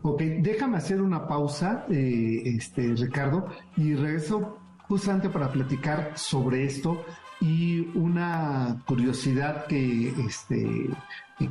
Ok, 0.04 0.22
déjame 0.22 0.78
hacer 0.78 1.02
una 1.02 1.28
pausa, 1.28 1.88
eh, 1.90 2.44
este 2.46 2.94
Ricardo, 2.96 3.48
y 3.76 3.96
regreso 3.96 4.60
justamente 4.88 5.30
para 5.30 5.52
platicar 5.52 6.12
sobre 6.16 6.64
esto 6.64 7.04
y 7.42 7.80
una 7.98 8.82
curiosidad 8.86 9.66
que, 9.66 10.10
este, 10.26 10.90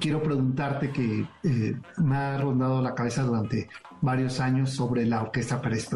quiero 0.01 0.23
preguntarte 0.23 0.91
que 0.91 1.27
eh, 1.43 1.77
me 1.99 2.17
ha 2.17 2.39
rondado 2.39 2.81
la 2.81 2.95
cabeza 2.95 3.23
durante 3.23 3.69
varios 4.01 4.41
años 4.41 4.71
sobre 4.71 5.07
la 5.07 5.23
Orquesta 5.23 5.61
Pérez. 5.61 5.89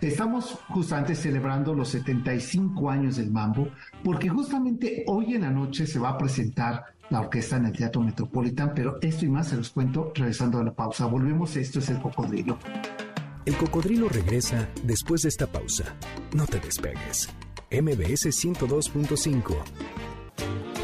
Estamos 0.00 0.58
justamente 0.68 1.14
celebrando 1.14 1.74
los 1.74 1.88
75 1.88 2.90
años 2.90 3.16
del 3.16 3.30
Mambo, 3.30 3.68
porque 4.04 4.28
justamente 4.28 5.04
hoy 5.06 5.34
en 5.34 5.42
la 5.42 5.50
noche 5.50 5.86
se 5.86 5.98
va 5.98 6.10
a 6.10 6.18
presentar 6.18 6.84
la 7.10 7.20
orquesta 7.20 7.56
en 7.56 7.66
el 7.66 7.72
Teatro 7.72 8.02
Metropolitan, 8.02 8.72
pero 8.74 8.98
esto 9.00 9.24
y 9.24 9.30
más 9.30 9.48
se 9.48 9.56
los 9.56 9.70
cuento 9.70 10.12
regresando 10.14 10.58
a 10.58 10.64
la 10.64 10.74
pausa. 10.74 11.06
Volvemos, 11.06 11.56
esto 11.56 11.78
es 11.78 11.88
el 11.88 12.00
cocodrilo. 12.00 12.58
El 13.46 13.56
cocodrilo 13.56 14.10
regresa 14.10 14.68
después 14.84 15.22
de 15.22 15.30
esta 15.30 15.46
pausa. 15.46 15.84
No 16.34 16.46
te 16.46 16.60
despegues. 16.60 17.30
MBS 17.70 18.30
102.5. 18.30 19.54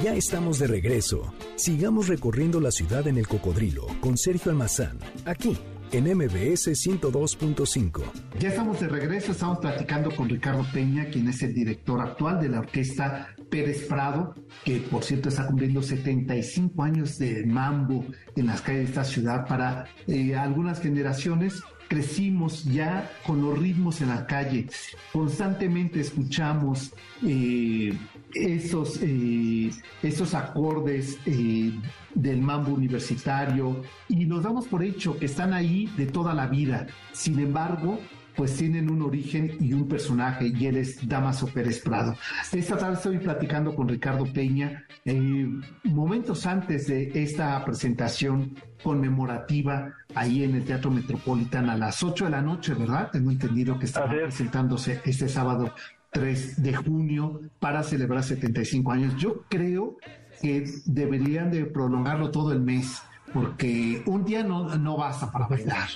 Ya 0.02 0.14
estamos 0.14 0.58
de 0.58 0.66
regreso. 0.66 1.32
Sigamos 1.56 2.08
recorriendo 2.08 2.60
la 2.60 2.70
ciudad 2.70 3.08
en 3.08 3.16
el 3.16 3.26
cocodrilo 3.26 3.86
con 4.00 4.18
Sergio 4.18 4.50
Almazán, 4.50 4.98
aquí 5.24 5.56
en 5.92 6.04
MBS 6.04 6.68
102.5. 6.68 8.02
Ya 8.38 8.48
estamos 8.50 8.80
de 8.80 8.88
regreso, 8.88 9.32
estamos 9.32 9.60
platicando 9.60 10.10
con 10.10 10.28
Ricardo 10.28 10.66
Peña, 10.74 11.06
quien 11.06 11.28
es 11.28 11.42
el 11.42 11.54
director 11.54 12.00
actual 12.00 12.40
de 12.42 12.50
la 12.50 12.58
orquesta 12.58 13.28
Pérez 13.48 13.86
Prado, 13.86 14.34
que 14.64 14.80
por 14.80 15.04
cierto 15.04 15.30
está 15.30 15.46
cumpliendo 15.46 15.80
75 15.80 16.82
años 16.82 17.16
de 17.18 17.46
mambo 17.46 18.04
en 18.36 18.46
las 18.46 18.60
calles 18.60 18.82
de 18.82 18.88
esta 18.88 19.04
ciudad 19.04 19.46
para 19.46 19.86
eh, 20.06 20.34
algunas 20.34 20.80
generaciones 20.80 21.62
crecimos 21.88 22.64
ya 22.64 23.10
con 23.26 23.42
los 23.42 23.58
ritmos 23.58 24.00
en 24.00 24.08
la 24.08 24.26
calle, 24.26 24.66
constantemente 25.12 26.00
escuchamos 26.00 26.92
eh, 27.22 27.96
esos, 28.34 28.98
eh, 29.02 29.70
esos 30.02 30.34
acordes 30.34 31.18
eh, 31.26 31.72
del 32.14 32.40
mambo 32.40 32.74
universitario 32.74 33.82
y 34.08 34.24
nos 34.26 34.42
damos 34.42 34.66
por 34.66 34.82
hecho 34.82 35.18
que 35.18 35.26
están 35.26 35.52
ahí 35.52 35.90
de 35.96 36.06
toda 36.06 36.34
la 36.34 36.46
vida. 36.46 36.86
Sin 37.12 37.38
embargo, 37.38 38.00
pues 38.36 38.56
tienen 38.56 38.90
un 38.90 39.02
origen 39.02 39.56
y 39.60 39.72
un 39.72 39.88
personaje, 39.88 40.48
y 40.48 40.66
él 40.66 40.76
es 40.76 41.06
Damaso 41.06 41.46
Pérez 41.46 41.80
Prado. 41.80 42.16
Esta 42.52 42.76
tarde 42.76 42.94
estoy 42.94 43.18
platicando 43.18 43.74
con 43.74 43.88
Ricardo 43.88 44.24
Peña, 44.32 44.84
eh, 45.04 45.48
momentos 45.84 46.46
antes 46.46 46.86
de 46.88 47.10
esta 47.14 47.64
presentación 47.64 48.54
conmemorativa 48.82 49.92
ahí 50.14 50.44
en 50.44 50.56
el 50.56 50.64
Teatro 50.64 50.90
Metropolitano 50.90 51.72
a 51.72 51.76
las 51.76 52.02
8 52.02 52.26
de 52.26 52.30
la 52.30 52.42
noche, 52.42 52.74
¿verdad? 52.74 53.10
Tengo 53.10 53.30
entendido 53.30 53.78
que 53.78 53.86
está 53.86 54.08
presentándose 54.08 55.00
este 55.04 55.28
sábado 55.28 55.72
3 56.10 56.62
de 56.62 56.74
junio 56.74 57.40
para 57.58 57.82
celebrar 57.82 58.22
75 58.22 58.92
años. 58.92 59.16
Yo 59.16 59.44
creo 59.48 59.96
que 60.40 60.64
deberían 60.86 61.50
de 61.50 61.64
prolongarlo 61.64 62.30
todo 62.30 62.52
el 62.52 62.60
mes 62.60 63.02
porque 63.34 64.02
un 64.06 64.24
día 64.24 64.42
no, 64.44 64.74
no 64.76 64.96
basta 64.96 65.30
para 65.30 65.48
bailar. 65.48 65.88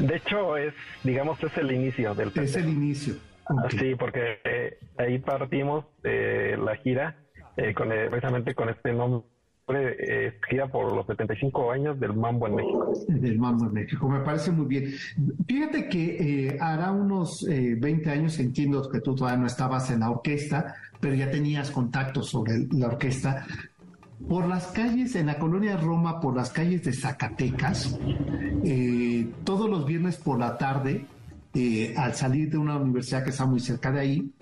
De 0.00 0.16
hecho, 0.16 0.56
es, 0.56 0.74
digamos, 1.04 1.42
es 1.42 1.56
el 1.56 1.70
inicio 1.72 2.14
del 2.14 2.32
Es 2.34 2.56
el 2.56 2.68
inicio. 2.68 3.14
Sí, 3.70 3.94
porque 3.98 4.40
eh, 4.44 4.78
ahí 4.98 5.18
partimos 5.18 5.84
de 6.02 6.56
la 6.56 6.76
gira 6.76 7.16
eh, 7.56 7.74
con, 7.74 7.92
eh, 7.92 8.08
precisamente 8.08 8.54
con 8.54 8.68
este 8.70 8.92
nombre 8.92 9.26
eh, 9.68 10.40
gira 10.48 10.68
por 10.68 10.92
los 10.92 11.06
75 11.06 11.70
años 11.70 12.00
del 12.00 12.14
mambo 12.14 12.46
en 12.46 12.54
México. 12.56 12.92
Del 13.08 13.38
mambo 13.38 13.66
en 13.66 13.74
México, 13.74 14.08
me 14.08 14.20
parece 14.20 14.50
muy 14.50 14.66
bien. 14.66 14.92
Fíjate 15.46 15.88
que 15.88 16.48
eh, 16.48 16.58
hará 16.60 16.90
unos 16.92 17.46
20 17.46 18.10
años, 18.10 18.38
entiendo 18.38 18.88
que 18.90 19.00
tú 19.00 19.14
todavía 19.14 19.38
no 19.38 19.46
estabas 19.46 19.90
en 19.90 20.00
la 20.00 20.10
orquesta, 20.10 20.74
pero 21.00 21.14
ya 21.14 21.30
tenías 21.30 21.70
contacto 21.70 22.22
sobre 22.22 22.66
la 22.72 22.88
orquesta. 22.88 23.46
Por 24.28 24.48
las 24.48 24.66
calles, 24.68 25.14
en 25.16 25.26
la 25.26 25.38
colonia 25.38 25.76
Roma, 25.76 26.20
por 26.20 26.36
las 26.36 26.50
calles 26.50 26.84
de 26.84 26.92
Zacatecas, 26.92 27.98
todos 29.44 29.68
los 29.68 29.86
viernes 29.86 30.16
por 30.16 30.38
la 30.38 30.56
tarde, 30.56 31.06
al 31.96 32.14
salir 32.14 32.50
de 32.50 32.56
una 32.56 32.76
universidad 32.76 33.24
que 33.24 33.30
está 33.30 33.46
muy 33.46 33.60
cerca 33.60 33.92
de 33.92 34.00
ahí, 34.00 34.32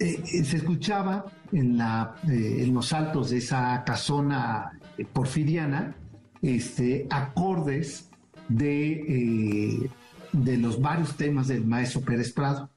eh, 0.00 0.22
eh, 0.32 0.44
se 0.44 0.58
escuchaba 0.58 1.26
eh, 1.52 1.58
en 1.58 2.74
los 2.74 2.92
altos 2.92 3.30
de 3.30 3.38
esa 3.38 3.82
casona 3.84 4.78
porfiriana 5.12 5.96
este, 6.40 7.08
acordes 7.10 8.08
de, 8.48 9.90
de 10.32 10.56
los 10.56 10.80
varios 10.80 11.16
temas 11.16 11.48
del 11.48 11.66
maestro 11.66 12.00
Pérez 12.02 12.32
Prado. 12.32 12.70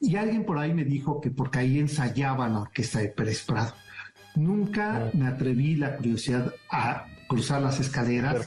Y 0.00 0.16
alguien 0.16 0.44
por 0.44 0.58
ahí 0.58 0.74
me 0.74 0.84
dijo 0.84 1.20
que 1.20 1.30
porque 1.30 1.60
ahí 1.60 1.78
ensayaba 1.78 2.48
la 2.48 2.60
orquesta 2.60 2.98
de 2.98 3.08
Pérez 3.08 3.44
Prado. 3.44 3.74
Nunca 4.34 5.10
me 5.14 5.26
atreví 5.26 5.76
la 5.76 5.96
curiosidad 5.96 6.52
a 6.70 7.06
cruzar 7.28 7.62
las 7.62 7.80
escaleras 7.80 8.46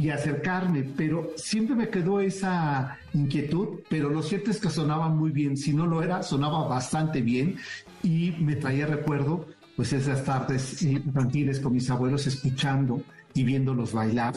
y 0.00 0.10
acercarme, 0.10 0.84
pero 0.96 1.32
siempre 1.36 1.76
me 1.76 1.88
quedó 1.88 2.20
esa 2.20 2.98
inquietud, 3.14 3.80
pero 3.88 4.08
lo 4.10 4.22
cierto 4.22 4.50
es 4.50 4.58
que 4.58 4.70
sonaba 4.70 5.08
muy 5.08 5.30
bien, 5.30 5.56
si 5.56 5.72
no 5.72 5.86
lo 5.86 6.02
era, 6.02 6.22
sonaba 6.22 6.66
bastante 6.66 7.20
bien 7.20 7.56
y 8.02 8.32
me 8.38 8.56
traía 8.56 8.86
recuerdo 8.86 9.46
pues 9.76 9.92
esas 9.92 10.24
tardes 10.24 10.82
infantiles 10.82 11.60
con 11.60 11.72
mis 11.72 11.88
abuelos 11.88 12.26
escuchando 12.26 13.00
y 13.34 13.44
viéndolos 13.44 13.92
bailar 13.92 14.34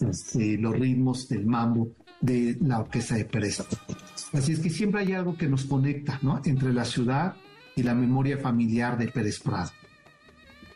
este, 0.00 0.58
los 0.58 0.78
ritmos 0.78 1.28
del 1.28 1.46
mambo 1.46 1.92
de 2.20 2.58
la 2.60 2.80
orquesta 2.80 3.14
de 3.14 3.24
Pereza. 3.24 3.64
Así 4.32 4.52
es 4.52 4.60
que 4.60 4.68
siempre 4.68 5.00
hay 5.00 5.12
algo 5.14 5.36
que 5.36 5.48
nos 5.48 5.64
conecta, 5.64 6.18
¿no? 6.20 6.42
Entre 6.44 6.72
la 6.74 6.84
ciudad 6.84 7.34
y 7.80 7.82
la 7.82 7.94
memoria 7.94 8.36
familiar 8.38 8.98
de 8.98 9.08
Pérez 9.08 9.40
Prado. 9.40 9.70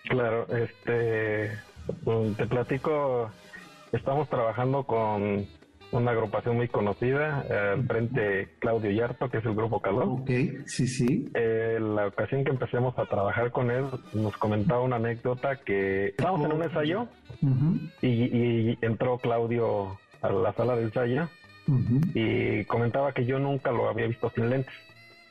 Claro, 0.04 0.46
este, 0.48 1.52
mm, 2.04 2.32
te 2.32 2.46
platico, 2.46 3.30
estamos 3.92 4.28
trabajando 4.28 4.84
con 4.84 5.46
una 5.92 6.10
agrupación 6.10 6.56
muy 6.56 6.68
conocida, 6.68 7.44
al 7.72 7.86
frente 7.86 8.54
Claudio 8.58 8.90
Yarto, 8.90 9.30
que 9.30 9.38
es 9.38 9.44
el 9.44 9.54
grupo 9.54 9.80
Calor. 9.80 10.08
Ok, 10.08 10.30
sí, 10.66 10.88
sí. 10.88 11.30
Eh, 11.34 11.78
la 11.80 12.08
ocasión 12.08 12.42
que 12.42 12.50
empecemos 12.50 12.98
a 12.98 13.04
trabajar 13.04 13.52
con 13.52 13.70
él, 13.70 13.84
nos 14.14 14.36
comentaba 14.38 14.80
una 14.80 14.96
anécdota 14.96 15.56
que 15.56 16.06
estábamos 16.06 16.46
en 16.46 16.52
un 16.52 16.62
ensayo 16.64 17.06
y, 18.02 18.78
entró 18.84 19.18
Claudio 19.18 19.98
a 20.22 20.30
la 20.30 20.52
sala 20.54 20.74
de 20.74 20.84
ensayo 20.84 21.28
y 22.14 22.64
comentaba 22.64 23.12
que 23.12 23.24
yo 23.24 23.38
nunca 23.38 23.70
lo 23.70 23.88
había 23.88 24.06
visto 24.06 24.30
sin 24.34 24.50
lentes. 24.50 24.74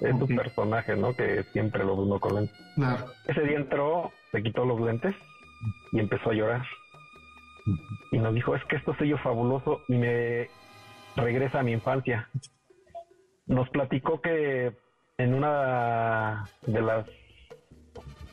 Es 0.04 0.20
tu 0.20 0.28
personaje, 0.28 0.96
¿no? 0.98 1.16
Que 1.16 1.44
siempre 1.54 1.84
lo 1.86 1.96
uno 1.96 2.20
con 2.20 2.36
lentes. 2.36 2.58
Claro. 2.76 3.06
Ese 3.26 3.42
día 3.42 3.58
entró, 3.58 4.12
se 4.32 4.44
quitó 4.44 4.66
los 4.66 4.82
lentes 4.82 5.16
y 5.94 6.00
empezó 6.00 6.32
a 6.32 6.34
llorar. 6.34 6.66
Y 8.12 8.18
nos 8.18 8.34
dijo, 8.34 8.54
es 8.56 8.64
que 8.66 8.76
esto 8.76 8.94
yo 9.04 9.18
fabuloso 9.20 9.82
y 9.88 9.96
me 9.96 10.50
regresa 11.16 11.62
a 11.62 11.64
mi 11.64 11.72
infancia. 11.72 12.30
Nos 13.46 13.70
platicó 13.70 14.20
que 14.20 14.74
en 15.18 15.34
una 15.34 16.44
de 16.66 16.82
las 16.82 17.08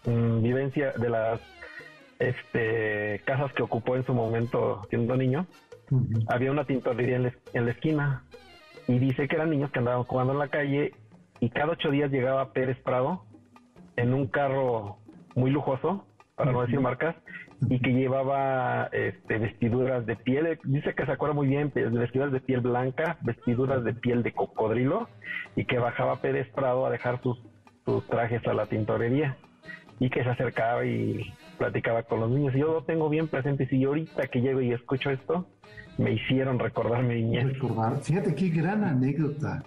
mm, 0.06 0.42
vivencias, 0.42 1.00
de 1.00 1.08
las 1.08 1.40
este, 2.18 3.23
casas 3.25 3.52
que 3.52 3.62
ocupó 3.62 3.95
en 3.95 4.04
su 4.04 4.12
momento 4.12 4.82
siendo 4.90 5.16
niño, 5.16 5.47
había 6.28 6.50
una 6.50 6.64
tintorería 6.64 7.16
en 7.16 7.32
en 7.52 7.64
la 7.64 7.71
esquina 7.73 8.25
y 8.88 8.99
dice 8.99 9.28
que 9.28 9.36
eran 9.36 9.50
niños 9.50 9.71
que 9.71 9.78
andaban 9.78 10.04
jugando 10.04 10.32
en 10.32 10.38
la 10.40 10.49
calle 10.49 10.95
y 11.40 11.50
cada 11.50 11.72
ocho 11.72 11.90
días 11.90 12.10
llegaba 12.10 12.52
Pérez 12.52 12.78
Prado 12.82 13.24
en 13.96 14.14
un 14.14 14.26
carro 14.26 14.98
muy 15.34 15.50
lujoso, 15.50 16.06
para 16.36 16.52
no 16.52 16.62
decir 16.62 16.80
marcas, 16.80 17.16
y 17.68 17.80
que 17.80 17.92
llevaba 17.92 18.88
este, 18.92 19.38
vestiduras 19.38 20.06
de 20.06 20.16
piel, 20.16 20.58
dice 20.64 20.94
que 20.94 21.04
se 21.04 21.12
acuerda 21.12 21.34
muy 21.34 21.48
bien, 21.48 21.70
vestiduras 21.74 22.32
de 22.32 22.40
piel 22.40 22.60
blanca, 22.60 23.18
vestiduras 23.22 23.84
de 23.84 23.92
piel 23.92 24.22
de 24.22 24.32
cocodrilo, 24.32 25.08
y 25.56 25.66
que 25.66 25.78
bajaba 25.78 26.20
Pérez 26.20 26.48
Prado 26.54 26.86
a 26.86 26.90
dejar 26.90 27.20
sus, 27.22 27.38
sus 27.84 28.06
trajes 28.06 28.46
a 28.46 28.54
la 28.54 28.66
tintorería, 28.66 29.36
y 29.98 30.08
que 30.08 30.22
se 30.24 30.30
acercaba 30.30 30.86
y 30.86 31.34
platicaba 31.58 32.02
con 32.04 32.20
los 32.20 32.30
niños. 32.30 32.54
Yo 32.54 32.72
lo 32.72 32.84
tengo 32.84 33.10
bien 33.10 33.28
presente, 33.28 33.64
y 33.64 33.66
si 33.66 33.84
ahorita 33.84 34.28
que 34.28 34.40
llego 34.40 34.62
y 34.62 34.72
escucho 34.72 35.10
esto, 35.10 35.46
me 35.98 36.12
hicieron 36.12 36.58
recordar 36.58 37.02
mi 37.02 37.16
niñez. 37.16 37.58
Fíjate 38.02 38.34
qué 38.34 38.48
gran 38.48 38.82
anécdota. 38.84 39.62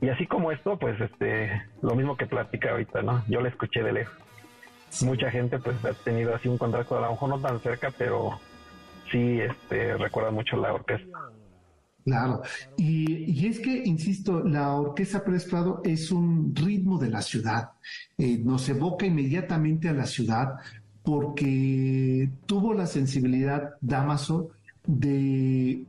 Y 0.00 0.08
así 0.08 0.26
como 0.26 0.50
esto, 0.50 0.78
pues 0.78 1.00
este, 1.00 1.50
lo 1.82 1.94
mismo 1.94 2.16
que 2.16 2.26
platica 2.26 2.70
ahorita, 2.70 3.02
¿no? 3.02 3.22
Yo 3.28 3.40
la 3.40 3.48
escuché 3.48 3.82
de 3.82 3.92
lejos. 3.92 4.16
Mucha 5.02 5.30
gente 5.30 5.58
pues 5.58 5.84
ha 5.84 5.92
tenido 5.92 6.34
así 6.34 6.48
un 6.48 6.58
contacto, 6.58 6.96
a 6.96 7.00
lo 7.02 7.10
mejor 7.10 7.28
no 7.28 7.40
tan 7.40 7.60
cerca, 7.60 7.92
pero 7.96 8.40
sí 9.10 9.40
este, 9.40 9.96
recuerda 9.96 10.30
mucho 10.30 10.56
la 10.56 10.72
orquesta. 10.72 11.18
Claro, 12.04 12.40
y, 12.78 13.30
y, 13.30 13.46
es 13.46 13.60
que, 13.60 13.82
insisto, 13.84 14.42
la 14.42 14.72
Orquesta 14.74 15.22
Pérez 15.22 15.44
Prado 15.44 15.82
es 15.84 16.10
un 16.10 16.56
ritmo 16.56 16.98
de 16.98 17.10
la 17.10 17.20
ciudad, 17.20 17.72
eh, 18.16 18.38
nos 18.42 18.66
evoca 18.70 19.04
inmediatamente 19.04 19.88
a 19.90 19.92
la 19.92 20.06
ciudad 20.06 20.54
porque 21.02 22.30
tuvo 22.46 22.72
la 22.72 22.86
sensibilidad, 22.86 23.74
Damaso, 23.82 24.48
de, 24.86 25.84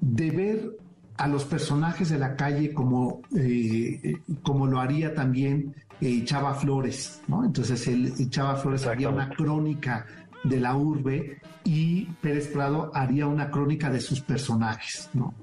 de 0.00 0.30
ver 0.30 0.70
a 1.18 1.26
los 1.26 1.44
personajes 1.44 2.08
de 2.08 2.18
la 2.18 2.36
calle 2.36 2.72
como, 2.72 3.20
eh, 3.36 4.14
como 4.42 4.66
lo 4.66 4.80
haría 4.80 5.14
también 5.14 5.74
eh, 6.00 6.24
Chava 6.24 6.54
Flores, 6.54 7.20
¿no? 7.26 7.44
Entonces 7.44 7.88
el, 7.88 8.30
Chava 8.30 8.54
Flores 8.54 8.86
haría 8.86 9.08
una 9.08 9.28
crónica 9.28 10.06
de 10.44 10.60
la 10.60 10.76
urbe 10.76 11.40
y 11.64 12.04
Pérez 12.22 12.46
Prado 12.48 12.92
haría 12.94 13.26
una 13.26 13.50
crónica 13.50 13.90
de 13.90 14.00
sus 14.00 14.20
personajes, 14.20 15.10
¿no? 15.12 15.34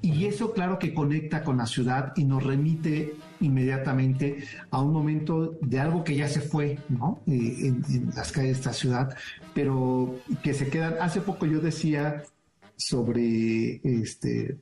Y 0.00 0.24
eso 0.24 0.52
claro 0.52 0.78
que 0.78 0.94
conecta 0.94 1.44
con 1.44 1.58
la 1.58 1.66
ciudad 1.66 2.12
y 2.16 2.24
nos 2.24 2.42
remite 2.42 3.16
inmediatamente 3.40 4.44
a 4.70 4.80
un 4.80 4.92
momento 4.92 5.58
de 5.60 5.78
algo 5.78 6.04
que 6.04 6.16
ya 6.16 6.28
se 6.28 6.40
fue, 6.40 6.78
¿no? 6.88 7.20
Eh, 7.26 7.66
en, 7.66 7.84
en, 7.90 8.10
las 8.14 8.32
calles 8.32 8.52
de 8.52 8.58
esta 8.60 8.72
ciudad, 8.72 9.14
pero 9.52 10.18
que 10.42 10.54
se 10.54 10.68
quedan. 10.68 10.94
Hace 11.02 11.20
poco 11.20 11.44
yo 11.44 11.60
decía 11.60 12.22
sobre 12.76 13.80
este 13.82 14.56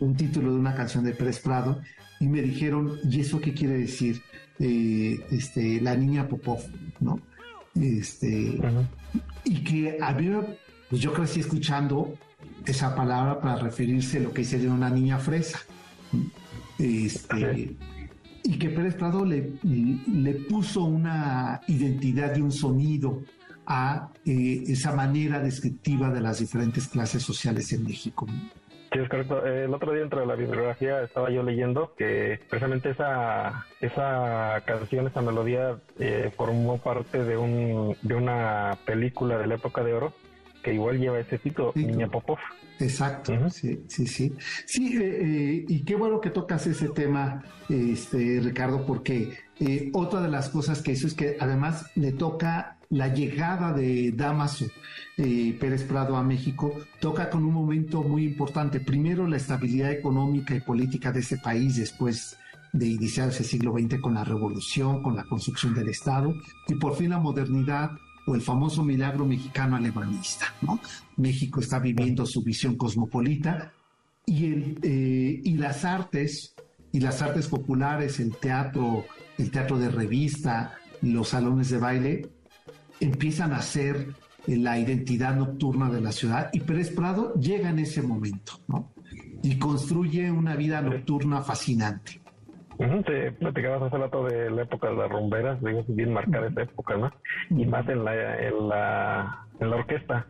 un 0.00 0.14
título 0.16 0.52
de 0.52 0.58
una 0.58 0.74
canción 0.74 1.04
de 1.04 1.12
Pérez 1.12 1.40
Prado 1.40 1.80
y 2.20 2.26
me 2.26 2.42
dijeron, 2.42 2.98
¿y 3.08 3.20
eso 3.20 3.40
qué 3.40 3.52
quiere 3.52 3.78
decir? 3.78 4.22
Eh, 4.58 5.18
este, 5.30 5.80
la 5.80 5.96
niña 5.96 6.28
Popov, 6.28 6.60
¿no? 7.00 7.20
Este, 7.74 8.56
y 9.44 9.64
que 9.64 9.98
había, 10.00 10.40
pues 10.88 11.02
yo 11.02 11.12
crecí 11.12 11.40
escuchando 11.40 12.14
esa 12.64 12.94
palabra 12.94 13.40
para 13.40 13.56
referirse 13.56 14.18
a 14.18 14.20
lo 14.20 14.32
que 14.32 14.44
sería 14.44 14.70
una 14.70 14.90
niña 14.90 15.18
fresa. 15.18 15.58
Este, 16.78 17.76
y 18.44 18.58
que 18.58 18.68
Pérez 18.68 18.94
Prado 18.94 19.24
le, 19.24 19.54
le, 19.62 20.34
puso 20.34 20.84
una 20.84 21.60
identidad 21.66 22.36
y 22.36 22.42
un 22.42 22.52
sonido 22.52 23.22
a 23.66 24.10
eh, 24.24 24.64
esa 24.66 24.94
manera 24.94 25.40
descriptiva 25.40 26.10
de 26.10 26.20
las 26.20 26.40
diferentes 26.40 26.86
clases 26.86 27.22
sociales 27.22 27.72
en 27.72 27.84
México. 27.84 28.26
Sí, 28.94 29.00
es 29.00 29.08
correcto. 29.08 29.44
El 29.44 29.74
otro 29.74 29.92
día 29.92 30.00
dentro 30.00 30.20
de 30.20 30.26
la 30.26 30.36
bibliografía 30.36 31.02
estaba 31.02 31.30
yo 31.30 31.42
leyendo 31.42 31.94
que 31.96 32.38
precisamente 32.48 32.90
esa, 32.90 33.66
esa 33.80 34.62
canción, 34.64 35.06
esa 35.08 35.20
melodía 35.20 35.78
eh, 35.98 36.32
formó 36.36 36.78
parte 36.78 37.24
de, 37.24 37.36
un, 37.36 37.96
de 38.02 38.14
una 38.14 38.78
película 38.86 39.36
de 39.36 39.48
la 39.48 39.56
época 39.56 39.82
de 39.82 39.94
oro 39.94 40.12
que 40.62 40.72
igual 40.72 40.98
lleva 40.98 41.18
ese 41.18 41.38
título, 41.38 41.72
Niña 41.74 42.08
Popov. 42.08 42.38
Exacto, 42.80 43.32
sí, 43.50 43.84
sí, 43.86 44.06
sí. 44.06 44.32
Sí, 44.66 44.96
eh, 44.96 45.18
eh, 45.20 45.64
y 45.68 45.84
qué 45.84 45.94
bueno 45.94 46.20
que 46.20 46.30
tocas 46.30 46.66
ese 46.66 46.88
tema, 46.88 47.44
este, 47.68 48.40
Ricardo, 48.42 48.84
porque 48.86 49.36
otra 49.92 50.20
de 50.20 50.28
las 50.28 50.48
cosas 50.48 50.82
que 50.82 50.92
hizo 50.92 51.06
es 51.06 51.14
que 51.14 51.36
además 51.40 51.86
le 51.94 52.12
toca 52.12 52.78
la 52.90 53.08
llegada 53.08 53.72
de 53.72 54.12
Damaso 54.12 54.66
eh, 55.16 55.56
Pérez 55.60 55.84
Prado 55.84 56.16
a 56.16 56.22
México 56.22 56.72
toca 57.00 57.30
con 57.30 57.44
un 57.44 57.52
momento 57.52 58.02
muy 58.02 58.24
importante. 58.24 58.80
Primero, 58.80 59.26
la 59.26 59.36
estabilidad 59.36 59.92
económica 59.92 60.54
y 60.54 60.60
política 60.60 61.12
de 61.12 61.20
ese 61.20 61.38
país 61.38 61.76
después 61.76 62.36
de 62.72 62.86
iniciar 62.86 63.28
ese 63.28 63.44
siglo 63.44 63.72
XX 63.72 64.00
con 64.00 64.14
la 64.14 64.24
revolución, 64.24 65.02
con 65.02 65.14
la 65.14 65.24
construcción 65.24 65.74
del 65.74 65.88
Estado 65.88 66.34
y 66.66 66.74
por 66.74 66.96
fin 66.96 67.10
la 67.10 67.18
modernidad 67.18 67.92
o 68.26 68.34
el 68.34 68.40
famoso 68.40 68.82
milagro 68.82 69.24
mexicano 69.24 69.76
alemanista. 69.76 70.46
México 71.16 71.60
está 71.60 71.78
viviendo 71.78 72.26
su 72.26 72.42
visión 72.42 72.76
cosmopolita 72.76 73.72
y, 74.26 74.46
el, 74.46 74.78
eh, 74.82 75.40
y 75.44 75.56
las 75.56 75.84
artes, 75.84 76.56
y 76.90 77.00
las 77.00 77.22
artes 77.22 77.46
populares, 77.46 78.18
el 78.18 78.34
teatro, 78.36 79.04
el 79.38 79.50
teatro 79.50 79.78
de 79.78 79.88
revista, 79.88 80.74
los 81.02 81.28
salones 81.28 81.70
de 81.70 81.78
baile, 81.78 82.28
empiezan 83.00 83.52
a 83.52 83.62
ser 83.62 84.08
la 84.46 84.78
identidad 84.78 85.34
nocturna 85.34 85.90
de 85.90 86.00
la 86.00 86.12
ciudad 86.12 86.50
y 86.52 86.60
Pérez 86.60 86.94
Prado 86.94 87.34
llega 87.34 87.70
en 87.70 87.78
ese 87.78 88.02
momento, 88.02 88.54
¿no? 88.68 88.92
Y 89.42 89.58
construye 89.58 90.30
una 90.30 90.54
vida 90.56 90.80
nocturna 90.80 91.42
fascinante. 91.42 92.20
Te 93.06 93.30
platicabas 93.32 93.82
hace 93.82 93.98
rato 93.98 94.24
de 94.24 94.50
la 94.50 94.62
época 94.62 94.88
de 94.88 94.96
las 94.96 95.10
rumberas, 95.10 95.62
digo, 95.62 95.84
bien 95.88 96.12
marcar 96.12 96.44
esa 96.44 96.62
época, 96.62 96.96
¿no? 96.96 97.10
Y 97.50 97.66
más 97.66 97.88
en 97.88 98.04
la, 98.04 98.40
en 98.40 98.68
la, 98.68 99.46
en 99.60 99.70
la 99.70 99.76
orquesta, 99.76 100.26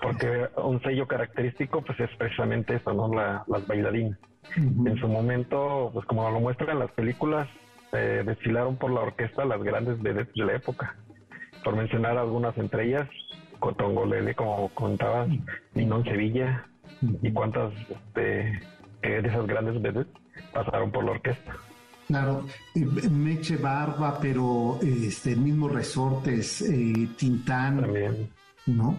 porque 0.00 0.48
un 0.62 0.80
sello 0.82 1.08
característico, 1.08 1.82
pues 1.82 1.98
es 1.98 2.10
precisamente 2.16 2.76
eso, 2.76 2.92
¿no? 2.92 3.12
La, 3.12 3.44
las 3.48 3.66
bailarinas. 3.66 4.18
En 4.56 4.96
su 5.00 5.08
momento, 5.08 5.90
pues 5.92 6.06
como 6.06 6.30
lo 6.30 6.40
muestran 6.40 6.78
las 6.78 6.90
películas, 6.92 7.48
eh, 7.92 8.22
desfilaron 8.24 8.76
por 8.76 8.90
la 8.90 9.00
orquesta 9.00 9.44
las 9.44 9.62
grandes 9.62 10.02
de 10.02 10.26
la 10.34 10.54
época. 10.54 10.96
Por 11.64 11.76
mencionar 11.76 12.16
algunas 12.16 12.56
entre 12.56 12.86
ellas, 12.88 13.08
Cotongolele, 13.58 14.34
como 14.34 14.68
contabas, 14.70 15.28
Ninón 15.74 16.04
Sevilla, 16.04 16.66
y 17.22 17.32
cuántas 17.32 17.72
este, 17.90 18.60
de 19.02 19.28
esas 19.28 19.46
grandes 19.46 19.80
veces 19.80 20.06
pasaron 20.52 20.90
por 20.90 21.04
la 21.04 21.12
orquesta. 21.12 21.56
Claro, 22.06 22.44
Meche 23.10 23.56
Barba, 23.56 24.18
pero 24.20 24.80
este, 24.82 25.36
mismo 25.36 25.68
Resortes, 25.68 26.60
eh, 26.62 27.08
Tintán, 27.16 27.86
¿no? 28.66 28.96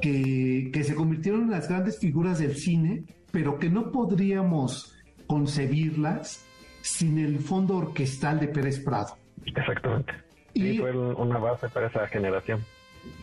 Que, 0.00 0.70
que 0.72 0.84
se 0.84 0.94
convirtieron 0.94 1.44
en 1.44 1.50
las 1.52 1.68
grandes 1.68 1.98
figuras 1.98 2.38
del 2.38 2.56
cine, 2.56 3.04
pero 3.30 3.58
que 3.58 3.70
no 3.70 3.90
podríamos 3.90 4.94
concebirlas 5.26 6.44
sin 6.80 7.18
el 7.18 7.38
fondo 7.38 7.76
orquestal 7.76 8.40
de 8.40 8.48
Pérez 8.48 8.80
Prado. 8.80 9.16
Exactamente. 9.44 10.12
Y 10.54 10.78
fue 10.78 10.92
una 10.92 11.38
base 11.38 11.68
para 11.68 11.86
esa 11.86 12.06
generación. 12.08 12.60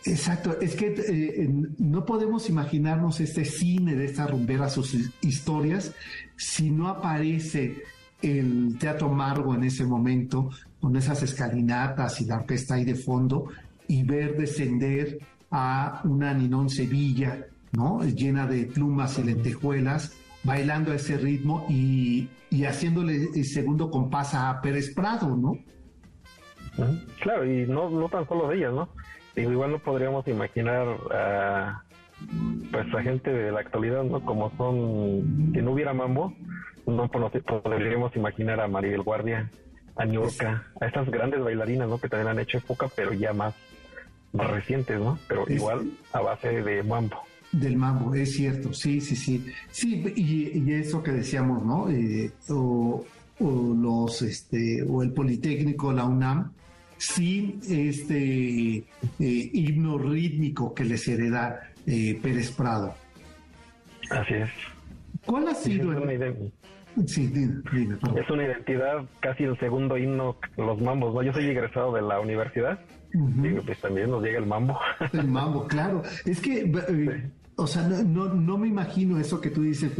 Exacto, 0.05 0.59
es 0.59 0.75
que 0.75 0.87
eh, 0.87 1.49
no 1.77 2.05
podemos 2.05 2.49
imaginarnos 2.49 3.19
este 3.19 3.45
cine 3.45 3.95
de 3.95 4.05
estas 4.05 4.31
rumberas, 4.31 4.73
sus 4.73 4.95
historias, 5.21 5.93
si 6.35 6.71
no 6.71 6.87
aparece 6.87 7.83
el 8.21 8.77
Teatro 8.79 9.09
Margo 9.09 9.53
en 9.53 9.65
ese 9.65 9.85
momento, 9.85 10.49
con 10.79 10.95
esas 10.95 11.21
escalinatas 11.23 12.21
y 12.21 12.25
la 12.25 12.37
orquesta 12.37 12.75
ahí 12.75 12.85
de 12.85 12.95
fondo, 12.95 13.49
y 13.87 14.03
ver 14.03 14.35
descender 14.37 15.19
a 15.51 16.01
una 16.03 16.33
Ninón 16.33 16.69
Sevilla, 16.69 17.45
¿no? 17.71 18.01
Llena 18.03 18.47
de 18.47 18.65
plumas 18.65 19.19
y 19.19 19.23
lentejuelas, 19.23 20.13
bailando 20.43 20.91
a 20.91 20.95
ese 20.95 21.17
ritmo 21.17 21.65
y, 21.69 22.29
y 22.49 22.65
haciéndole 22.65 23.29
el 23.35 23.45
segundo 23.45 23.89
compás 23.89 24.33
a 24.33 24.59
Pérez 24.61 24.93
Prado, 24.93 25.35
¿no? 25.35 25.57
Claro, 27.21 27.45
y 27.45 27.65
no, 27.65 27.89
no 27.89 28.07
tan 28.07 28.27
solo 28.27 28.47
de 28.49 28.57
ellas, 28.57 28.73
¿no? 28.73 28.89
igual 29.35 29.71
no 29.71 29.79
podríamos 29.79 30.27
imaginar 30.27 30.87
a 31.11 31.83
pues 32.71 32.93
a 32.93 33.03
gente 33.03 33.31
de 33.31 33.51
la 33.51 33.59
actualidad, 33.59 34.03
¿no? 34.03 34.21
Como 34.25 34.51
son, 34.57 35.51
si 35.53 35.61
no 35.61 35.71
hubiera 35.71 35.93
mambo, 35.93 36.33
no 36.87 37.07
podríamos 37.09 38.15
imaginar 38.15 38.59
a 38.59 38.67
Maribel 38.67 39.03
Guardia, 39.03 39.51
a 39.95 40.05
Niurka, 40.05 40.67
a 40.81 40.85
estas 40.87 41.09
grandes 41.09 41.43
bailarinas, 41.43 41.87
¿no? 41.87 41.99
Que 41.99 42.09
también 42.09 42.29
han 42.29 42.39
hecho 42.39 42.57
época, 42.57 42.87
pero 42.95 43.13
ya 43.13 43.33
más, 43.33 43.55
más 44.33 44.49
recientes, 44.49 44.99
¿no? 44.99 45.19
Pero 45.27 45.45
igual 45.47 45.91
a 46.13 46.21
base 46.21 46.63
de 46.63 46.81
mambo. 46.81 47.26
Del 47.51 47.77
mambo, 47.77 48.13
es 48.13 48.33
cierto, 48.33 48.73
sí, 48.73 48.99
sí, 48.99 49.15
sí. 49.15 49.45
Sí, 49.71 50.03
y, 50.15 50.71
eso 50.73 51.01
que 51.01 51.11
decíamos, 51.11 51.63
¿no? 51.63 51.89
Eh, 51.89 52.31
o, 52.49 53.05
o, 53.39 53.73
los, 53.73 54.21
este, 54.21 54.83
o 54.83 55.01
el 55.01 55.11
Politécnico, 55.11 55.93
la 55.93 56.05
UNAM, 56.05 56.51
sin 56.97 57.59
este 57.69 58.77
eh, 58.77 58.83
himno 59.19 59.97
rítmico 59.97 60.73
que 60.73 60.83
les 60.83 61.07
hereda 61.07 61.71
eh, 61.85 62.19
Pérez 62.21 62.51
Prado. 62.51 62.93
Así 64.09 64.33
es. 64.33 64.49
¿Cuál 65.25 65.47
ha 65.47 65.55
sido? 65.55 65.93
Es, 65.93 65.99
una, 67.17 68.21
es 68.21 68.29
una 68.29 68.43
identidad 68.43 69.05
casi 69.19 69.43
el 69.43 69.57
segundo 69.59 69.97
himno, 69.97 70.37
los 70.57 70.81
mambos, 70.81 71.13
¿no? 71.13 71.21
Yo 71.21 71.31
soy 71.33 71.45
egresado 71.45 71.93
de 71.93 72.01
la 72.01 72.19
universidad, 72.19 72.79
y 73.13 73.59
pues 73.61 73.79
también 73.79 74.11
nos 74.11 74.23
llega 74.23 74.39
el 74.39 74.45
mambo. 74.45 74.79
El 75.13 75.27
mambo, 75.27 75.67
claro. 75.67 76.01
Es 76.25 76.41
que, 76.41 76.61
eh, 76.61 77.29
o 77.57 77.67
sea, 77.67 77.83
no, 77.87 78.33
no, 78.33 78.57
me 78.57 78.67
imagino 78.67 79.19
eso 79.19 79.41
que 79.41 79.49
tú 79.49 79.63
dices, 79.63 79.91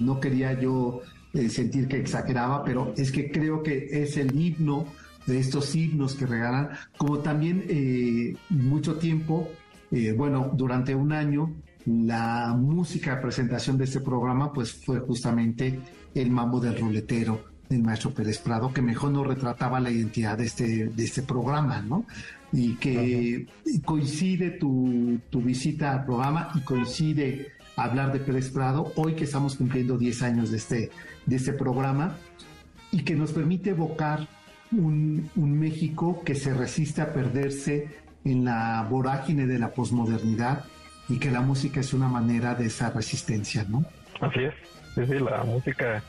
no 0.00 0.18
quería 0.20 0.58
yo 0.58 1.02
sentir 1.48 1.88
que 1.88 1.98
exageraba, 1.98 2.64
pero 2.64 2.94
es 2.96 3.12
que 3.12 3.30
creo 3.30 3.62
que 3.62 3.88
es 3.90 4.16
el 4.16 4.34
himno 4.38 4.86
de 5.26 5.38
estos 5.38 5.74
himnos 5.74 6.14
que 6.14 6.26
regalan, 6.26 6.70
como 6.96 7.18
también 7.18 7.64
eh, 7.68 8.34
mucho 8.50 8.96
tiempo, 8.96 9.48
eh, 9.90 10.12
bueno, 10.12 10.50
durante 10.54 10.94
un 10.94 11.12
año, 11.12 11.52
la 11.86 12.54
música 12.56 13.16
de 13.16 13.22
presentación 13.22 13.76
de 13.76 13.84
este 13.84 14.00
programa 14.00 14.52
pues 14.52 14.72
fue 14.72 15.00
justamente 15.00 15.80
el 16.14 16.30
mambo 16.30 16.60
del 16.60 16.78
ruletero 16.78 17.51
del 17.72 17.82
maestro 17.82 18.10
Pérez 18.12 18.38
Prado, 18.38 18.72
que 18.72 18.82
mejor 18.82 19.10
nos 19.10 19.26
retrataba 19.26 19.80
la 19.80 19.90
identidad 19.90 20.38
de 20.38 20.44
este, 20.44 20.86
de 20.86 21.04
este 21.04 21.22
programa, 21.22 21.82
¿no? 21.82 22.04
Y 22.52 22.76
que 22.76 23.46
coincide 23.84 24.50
tu, 24.50 25.18
tu 25.30 25.40
visita 25.40 25.92
al 25.92 26.04
programa 26.04 26.50
y 26.54 26.60
coincide 26.60 27.52
hablar 27.76 28.12
de 28.12 28.20
Pérez 28.20 28.50
Prado, 28.50 28.92
hoy 28.96 29.14
que 29.14 29.24
estamos 29.24 29.56
cumpliendo 29.56 29.96
10 29.96 30.22
años 30.22 30.50
de 30.50 30.56
este, 30.58 30.90
de 31.26 31.36
este 31.36 31.52
programa, 31.52 32.16
y 32.90 33.02
que 33.02 33.14
nos 33.14 33.32
permite 33.32 33.70
evocar 33.70 34.28
un, 34.70 35.30
México 35.36 36.22
que 36.24 36.34
se 36.34 36.54
resiste 36.54 37.02
a 37.02 37.12
perderse 37.12 37.88
en 38.24 38.44
la 38.44 38.86
vorágine 38.88 39.46
de 39.46 39.58
la 39.58 39.72
posmodernidad 39.72 40.64
y 41.08 41.18
que 41.18 41.30
la 41.30 41.40
música 41.40 41.80
es 41.80 41.92
una 41.92 42.08
manera 42.08 42.54
de 42.54 42.66
esa 42.66 42.90
resistencia, 42.90 43.64
¿no? 43.68 43.84
Así 44.20 44.40
es, 44.44 44.54
sí, 44.94 45.18
la 45.18 45.42
música 45.44 46.02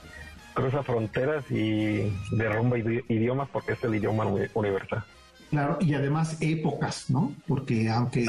cruza 0.54 0.84
fronteras 0.84 1.50
y 1.52 2.12
derrumba 2.32 2.78
idiomas 2.78 3.50
porque 3.50 3.74
es 3.74 3.84
el 3.84 3.96
idioma 3.96 4.26
universal. 4.54 5.04
Claro, 5.50 5.78
y 5.82 5.94
además 5.94 6.38
épocas, 6.42 7.10
¿no? 7.10 7.34
Porque 7.48 7.90
aunque 7.90 8.26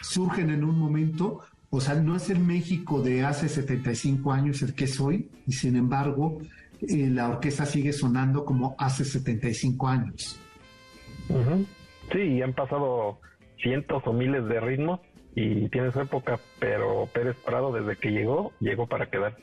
surgen 0.00 0.50
en 0.50 0.64
un 0.64 0.78
momento, 0.78 1.40
o 1.70 1.80
sea, 1.80 1.94
no 1.94 2.16
es 2.16 2.30
el 2.30 2.40
México 2.40 3.00
de 3.00 3.24
hace 3.24 3.48
75 3.48 4.32
años 4.32 4.62
el 4.62 4.74
que 4.74 4.84
es 4.84 4.98
hoy, 4.98 5.30
y 5.46 5.52
sin 5.52 5.76
embargo, 5.76 6.38
la 6.80 7.28
orquesta 7.28 7.64
sigue 7.64 7.92
sonando 7.92 8.44
como 8.44 8.74
hace 8.78 9.04
75 9.04 9.88
años. 9.88 10.38
Sí, 12.12 12.42
han 12.42 12.52
pasado 12.52 13.20
cientos 13.62 14.02
o 14.06 14.12
miles 14.12 14.44
de 14.46 14.60
ritmos 14.60 15.00
y 15.34 15.68
tiene 15.68 15.92
su 15.92 16.00
época, 16.00 16.38
pero 16.58 17.08
Pérez 17.12 17.36
Prado 17.44 17.72
desde 17.72 17.96
que 17.96 18.10
llegó, 18.10 18.52
llegó 18.60 18.86
para 18.86 19.08
quedar. 19.10 19.36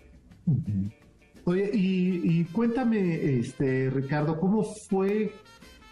Oye, 1.45 1.71
y, 1.73 2.43
cuéntame, 2.45 3.39
este 3.39 3.89
Ricardo, 3.89 4.39
¿cómo 4.39 4.63
fue 4.63 5.33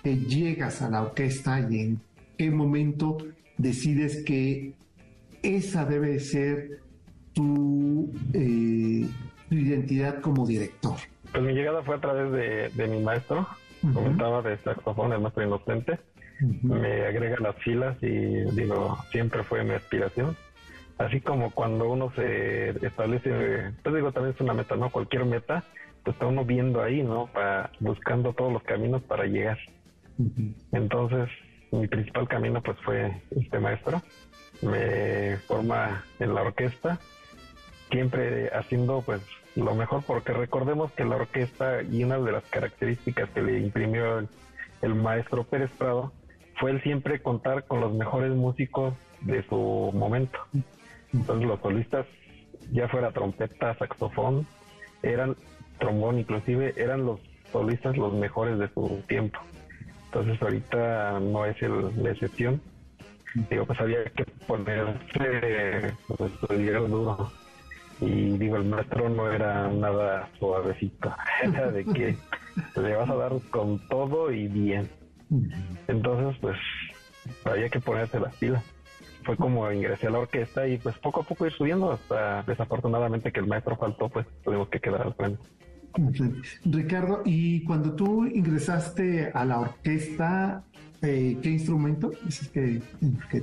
que 0.04 0.18
llegas 0.18 0.82
a 0.82 0.90
la 0.90 1.02
orquesta 1.02 1.60
y 1.70 1.80
en 1.80 2.02
qué 2.38 2.52
momento 2.52 3.18
decides 3.58 4.24
que 4.24 4.74
esa 5.42 5.86
debe 5.86 6.20
ser 6.20 6.82
tu, 7.34 8.12
eh, 8.34 9.08
tu 9.50 9.56
identidad 9.56 10.22
como 10.22 10.46
director? 10.46 10.98
Pues 11.32 11.44
mi 11.44 11.54
llegada 11.54 11.82
fue 11.82 11.96
a 11.96 12.02
través 12.02 12.72
de, 12.76 12.88
mi 12.88 13.00
maestro, 13.02 13.48
comentaba 13.94 14.42
de 14.42 14.58
saxofón, 14.58 15.14
el 15.14 15.22
maestro 15.22 15.46
inocente. 15.46 16.00
Me 16.62 17.06
agrega 17.06 17.38
las 17.40 17.56
filas 17.58 17.98
y 18.02 18.08
digo, 18.56 18.98
siempre 19.12 19.44
fue 19.44 19.64
mi 19.64 19.72
aspiración. 19.72 20.38
Así 21.00 21.22
como 21.22 21.52
cuando 21.52 21.90
uno 21.90 22.12
se 22.14 22.72
establece, 22.86 23.74
pues 23.82 23.96
digo, 23.96 24.12
también 24.12 24.36
es 24.36 24.42
una 24.42 24.54
meta, 24.54 24.76
¿no? 24.76 24.90
Cualquier 24.90 25.24
meta, 25.24 25.64
pues 26.04 26.14
está 26.14 26.28
uno 26.28 26.44
viendo 26.44 26.82
ahí, 26.82 27.02
¿no? 27.02 27.28
Para, 27.28 27.72
buscando 27.80 28.34
todos 28.34 28.52
los 28.52 28.64
caminos 28.64 29.02
para 29.04 29.26
llegar. 29.26 29.58
Entonces, 30.74 31.30
mi 31.72 31.88
principal 31.88 32.28
camino 32.28 32.62
pues 32.62 32.78
fue 32.82 33.22
este 33.32 33.60
maestro. 33.60 34.02
Me 34.62 35.38
forma 35.48 36.04
en 36.20 36.36
la 36.36 36.42
orquesta, 36.42 37.00
siempre 37.90 38.50
haciendo 38.54 39.02
pues 39.02 39.22
lo 39.56 39.76
mejor, 39.76 40.04
porque 40.06 40.34
recordemos 40.34 40.92
que 40.92 41.06
la 41.06 41.16
orquesta 41.16 41.82
y 41.82 42.04
una 42.04 42.20
de 42.20 42.34
las 42.34 42.44
características 42.46 43.30
que 43.30 43.42
le 43.42 43.60
imprimió 43.60 44.28
el, 44.82 44.96
maestro 44.96 45.46
Pérez 45.46 45.72
Prado 45.78 46.12
fue 46.60 46.72
el 46.72 46.84
siempre 46.84 47.22
contar 47.22 47.66
con 47.68 47.80
los 47.80 47.94
mejores 47.94 48.34
músicos 48.34 48.94
de 49.22 49.44
su 49.48 49.92
momento. 49.94 50.40
Entonces 51.14 51.48
los 51.48 51.60
solistas, 51.60 52.06
ya 52.72 52.88
fuera 52.88 53.12
trompeta, 53.12 53.76
saxofón, 53.78 54.46
eran 55.02 55.36
trombón 55.80 56.20
inclusive, 56.20 56.74
eran 56.78 57.06
los 57.06 57.20
solistas 57.52 57.98
los 57.98 58.14
mejores 58.14 58.60
de 58.60 58.70
su 58.70 59.02
tiempo. 59.08 59.40
Entonces 60.06 60.42
ahorita 60.42 61.20
no 61.20 61.46
es 61.46 61.56
la 61.62 62.12
excepción. 62.12 62.62
Digo, 63.50 63.66
pues 63.66 63.80
había 63.80 64.04
que 64.06 64.26
ponerse 64.48 65.94
pues, 66.08 66.32
duro. 66.90 67.32
Y 68.02 68.38
digo, 68.38 68.56
el 68.56 68.66
maestro 68.66 69.10
no 69.10 69.32
era 69.32 69.68
nada 69.68 70.30
suavecito, 70.40 71.14
era 71.44 71.70
de 71.70 71.84
que 71.86 72.16
le 72.82 72.96
vas 72.96 73.10
a 73.10 73.16
dar 73.16 73.34
con 73.52 73.80
todo 73.88 74.32
y 74.32 74.48
bien. 74.48 74.90
Entonces, 75.88 76.40
pues 76.42 76.58
había 77.46 77.70
que 77.70 77.80
ponerse 77.80 78.20
las 78.20 78.36
pilas. 78.38 78.64
Fue 79.30 79.38
como 79.38 79.72
ingresé 79.72 80.08
a 80.08 80.10
la 80.10 80.20
orquesta 80.20 80.68
y 80.68 80.80
pues 80.80 80.98
poco 80.98 81.22
a 81.22 81.24
poco 81.24 81.46
ir 81.46 81.52
subiendo 81.52 81.92
hasta 81.92 82.42
desafortunadamente 82.42 83.32
que 83.32 83.40
el 83.40 83.46
maestro 83.46 83.76
faltó, 83.78 84.10
pues 84.10 84.26
tuvimos 84.44 84.70
que 84.70 84.80
quedar 84.80 85.04
al 85.04 85.14
frente. 85.14 85.40
Ricardo, 86.66 87.22
y 87.26 87.64
cuando 87.64 87.94
tú 87.94 88.26
ingresaste 88.26 89.30
a 89.32 89.46
la 89.46 89.60
orquesta, 89.60 90.64
eh, 91.04 91.38
¿qué 91.44 91.50
instrumento? 91.52 92.10
que, 92.52 92.82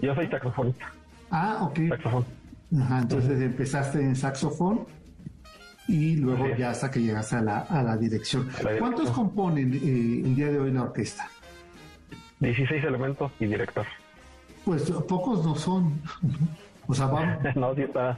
Yo 0.02 0.12
soy 0.16 0.26
saxofonista. 0.26 0.92
Ah, 1.30 1.58
ok. 1.62 1.78
Saxofón. 1.90 2.24
Ajá, 2.80 2.98
entonces 3.02 3.40
empezaste 3.40 4.00
en 4.00 4.16
saxofón 4.16 4.86
y 5.86 6.16
luego 6.16 6.48
ya 6.56 6.70
hasta 6.70 6.90
que 6.90 7.00
llegaste 7.00 7.36
a 7.36 7.42
la, 7.42 7.58
a 7.60 7.84
la 7.84 7.96
dirección. 7.96 8.48
¿Cuántos 8.80 9.12
componen 9.12 9.72
eh, 9.72 10.22
el 10.24 10.34
día 10.34 10.50
de 10.50 10.58
hoy 10.58 10.72
la 10.72 10.82
orquesta? 10.82 11.30
16 12.40 12.82
elementos 12.82 13.30
y 13.38 13.46
director. 13.46 13.86
Pues 14.66 14.82
pocos 15.08 15.42
no 15.44 15.54
son. 15.54 16.02
O 16.88 16.94
sea, 16.94 17.06
vamos. 17.06 17.38
no, 17.56 17.74
sí 17.74 17.82
está. 17.82 18.16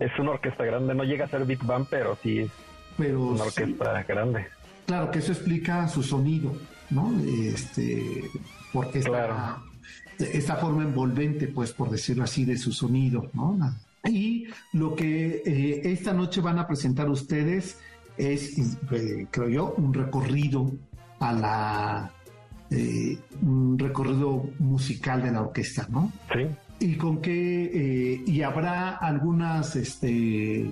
Es 0.00 0.10
una 0.18 0.32
orquesta 0.32 0.64
grande, 0.64 0.94
no 0.96 1.04
llega 1.04 1.26
a 1.26 1.28
ser 1.28 1.44
Big 1.44 1.62
Bang, 1.64 1.86
pero 1.88 2.18
sí 2.20 2.40
es 2.40 2.50
pero 2.96 3.28
una 3.28 3.44
orquesta 3.44 4.02
grande. 4.02 4.46
Claro, 4.86 5.10
que 5.10 5.20
eso 5.20 5.32
explica 5.32 5.86
su 5.88 6.02
sonido, 6.02 6.52
¿no? 6.90 7.12
Este, 7.20 8.24
porque 8.72 8.98
esta, 8.98 9.62
esta 10.18 10.56
forma 10.56 10.82
envolvente, 10.82 11.46
pues, 11.46 11.72
por 11.72 11.90
decirlo 11.90 12.24
así, 12.24 12.44
de 12.44 12.56
su 12.56 12.72
sonido, 12.72 13.30
¿no? 13.32 13.56
Y 14.04 14.48
lo 14.72 14.96
que 14.96 15.42
eh, 15.46 15.82
esta 15.84 16.12
noche 16.12 16.40
van 16.40 16.58
a 16.58 16.66
presentar 16.66 17.08
ustedes 17.08 17.78
es, 18.16 18.76
eh, 18.90 19.26
creo 19.30 19.48
yo, 19.48 19.74
un 19.76 19.94
recorrido 19.94 20.72
a 21.20 21.32
la 21.32 22.10
eh, 22.70 23.18
un 23.42 23.76
recorrido 23.76 24.44
musical 24.60 25.22
de 25.22 25.32
la 25.32 25.42
orquesta, 25.42 25.88
¿no? 25.90 26.12
Sí. 26.32 26.46
Y 26.78 26.96
con 26.96 27.20
qué 27.20 27.64
eh, 27.64 28.22
y 28.24 28.42
habrá 28.42 28.90
algunas 28.96 29.74
este 29.74 30.70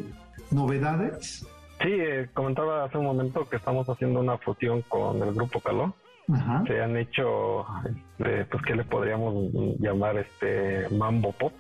novedades. 0.53 1.45
Sí, 1.83 1.89
eh, 1.89 2.29
comentaba 2.33 2.85
hace 2.85 2.99
un 2.99 3.05
momento 3.05 3.49
que 3.49 3.57
estamos 3.57 3.89
haciendo 3.89 4.21
una 4.21 4.39
fusión 4.39 4.83
con 4.83 5.21
el 5.23 5.35
grupo 5.35 5.61
Caló. 5.61 5.95
Ajá. 6.33 6.63
Se 6.69 6.81
han 6.81 6.97
hecho, 6.97 7.67
este, 7.85 8.45
pues, 8.45 8.63
¿qué 8.63 8.77
le 8.77 8.85
podríamos 8.85 9.35
llamar? 9.81 10.19
Este 10.19 10.89
mambo 10.95 11.33
pop, 11.33 11.55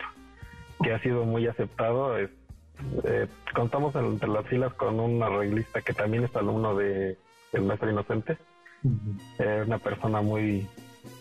que 0.83 0.93
ha 0.93 1.01
sido 1.01 1.25
muy 1.25 1.49
aceptado. 1.49 2.15
contamos 3.55 3.95
entre 3.97 4.29
las 4.29 4.47
filas 4.47 4.73
con 4.75 5.01
un 5.01 5.21
arreglista 5.21 5.81
que 5.81 5.95
también 5.95 6.25
es 6.25 6.37
alumno 6.37 6.77
de 6.77 7.19
El 7.53 7.63
Maestro 7.63 7.91
Inocente 7.91 8.39
es 9.39 9.67
una 9.67 9.79
persona 9.79 10.21
muy 10.23 10.67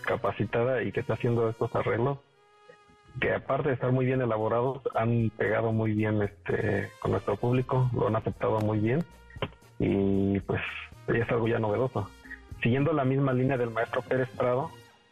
capacitada 0.05 0.83
y 0.83 0.91
que 0.91 1.01
está 1.01 1.13
haciendo 1.13 1.49
estos 1.49 1.73
arreglos 1.75 2.19
que 3.19 3.33
aparte 3.33 3.69
de 3.69 3.75
estar 3.75 3.91
muy 3.91 4.05
bien 4.05 4.21
elaborados 4.21 4.81
han 4.95 5.31
pegado 5.31 5.71
muy 5.71 5.93
bien 5.93 6.21
este 6.21 6.89
con 6.99 7.11
nuestro 7.11 7.35
público 7.35 7.89
lo 7.93 8.07
han 8.07 8.15
aceptado 8.15 8.59
muy 8.59 8.79
bien. 8.79 9.03
Y 9.79 10.39
pues 10.41 10.61
es 11.07 11.29
algo 11.29 11.47
ya 11.47 11.59
novedoso. 11.59 12.09
Siguiendo 12.61 12.93
la 12.93 13.05
misma 13.05 13.33
línea 13.33 13.57
del 13.57 13.71
maestro 13.71 14.01
Pérez 14.01 14.29
Prado 14.37 14.71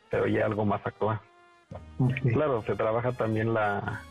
pero 0.09 0.27
ya 0.27 0.45
algo 0.45 0.65
más 0.65 0.85
actual. 0.85 1.19
Claro 2.31 2.61
se 2.63 2.75
trabaja 2.75 3.11
también 3.11 3.53
la 3.53 4.01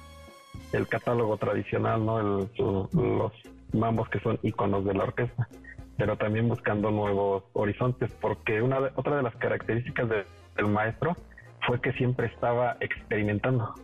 el 0.73 0.87
catálogo 0.89 1.37
tradicional 1.37 2.05
no 2.05 2.49
los 2.53 3.33
mambos 3.73 4.09
que 4.09 4.21
son 4.21 4.39
iconos 4.43 4.85
de 4.85 4.95
la 4.95 5.05
orquesta 5.05 5.49
pero 5.97 6.17
también 6.17 6.49
buscando 6.49 6.91
nuevos 6.91 7.45
horizontes, 7.53 8.11
porque 8.21 8.61
una 8.63 8.79
otra 8.97 9.17
de 9.17 9.23
las 9.23 9.35
características 9.37 10.09
del 10.09 10.67
maestro 10.67 11.17
fue 11.67 11.81
que 11.81 11.93
siempre 11.93 12.27
estaba 12.27 12.77
experimentando. 12.81 13.75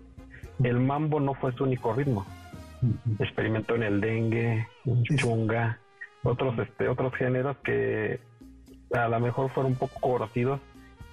El 0.63 0.81
mambo 0.81 1.21
no 1.21 1.35
fue 1.35 1.53
su 1.53 1.65
único 1.65 1.93
ritmo. 1.93 2.27
Experimentó 3.19 3.75
en 3.77 3.83
el 3.83 4.01
dengue, 4.01 4.67
en 4.85 5.05
chunga, 5.05 5.79
otros 6.23 6.59
este 6.59 6.89
otros 6.89 7.15
géneros 7.15 7.57
que 7.59 8.21
a 8.93 9.09
lo 9.09 9.21
mejor 9.21 9.51
fueron 9.51 9.73
un 9.73 9.79
poco 9.79 10.01
conocidos 10.01 10.61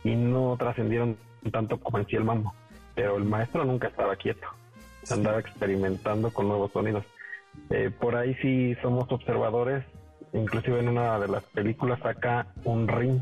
y 0.03 0.15
no 0.15 0.55
trascendieron 0.57 1.17
tanto 1.51 1.79
como 1.79 1.99
en 1.99 2.07
sí 2.07 2.15
el 2.15 2.23
mambo. 2.23 2.53
Pero 2.95 3.17
el 3.17 3.25
maestro 3.25 3.63
nunca 3.63 3.87
estaba 3.87 4.15
quieto, 4.15 4.47
andaba 5.11 5.39
experimentando 5.39 6.31
con 6.31 6.47
nuevos 6.47 6.71
sonidos. 6.71 7.05
Eh, 7.69 7.91
por 7.97 8.15
ahí 8.15 8.35
sí 8.35 8.75
somos 8.81 9.11
observadores 9.11 9.83
inclusive 10.33 10.79
en 10.79 10.89
una 10.89 11.19
de 11.19 11.27
las 11.27 11.43
películas 11.43 11.99
saca 12.01 12.47
un 12.63 12.87
ring, 12.87 13.19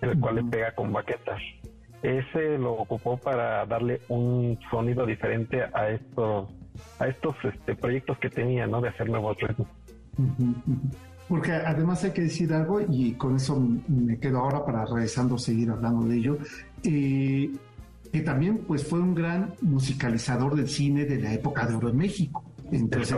el 0.00 0.18
cual 0.18 0.36
le 0.36 0.44
pega 0.44 0.74
con 0.74 0.92
baquetas. 0.92 1.40
Ese 2.02 2.56
lo 2.58 2.72
ocupó 2.72 3.18
para 3.18 3.66
darle 3.66 4.00
un 4.08 4.58
sonido 4.70 5.04
diferente 5.04 5.62
a 5.74 5.90
estos, 5.90 6.48
a 6.98 7.08
estos 7.08 7.36
este, 7.44 7.74
proyectos 7.76 8.18
que 8.18 8.30
tenía, 8.30 8.66
¿no? 8.66 8.80
De 8.80 8.88
hacer 8.88 9.08
nuevos 9.10 9.36
ritmos. 9.38 9.68
Porque 11.28 11.52
además 11.52 12.02
hay 12.04 12.12
que 12.12 12.22
decir 12.22 12.52
algo, 12.52 12.80
y 12.80 13.12
con 13.12 13.36
eso 13.36 13.62
me 13.86 14.18
quedo 14.18 14.38
ahora 14.38 14.64
para 14.64 14.84
regresando 14.84 15.38
seguir 15.38 15.70
hablando 15.70 16.06
de 16.06 16.16
ello, 16.16 16.38
eh, 16.82 17.50
que 18.12 18.20
también 18.22 18.58
pues 18.66 18.84
fue 18.86 18.98
un 18.98 19.14
gran 19.14 19.54
musicalizador 19.60 20.56
del 20.56 20.68
cine 20.68 21.04
de 21.04 21.20
la 21.20 21.32
época 21.32 21.66
de 21.66 21.74
oro 21.74 21.90
en 21.90 21.98
México. 21.98 22.42
Entonces, 22.72 23.16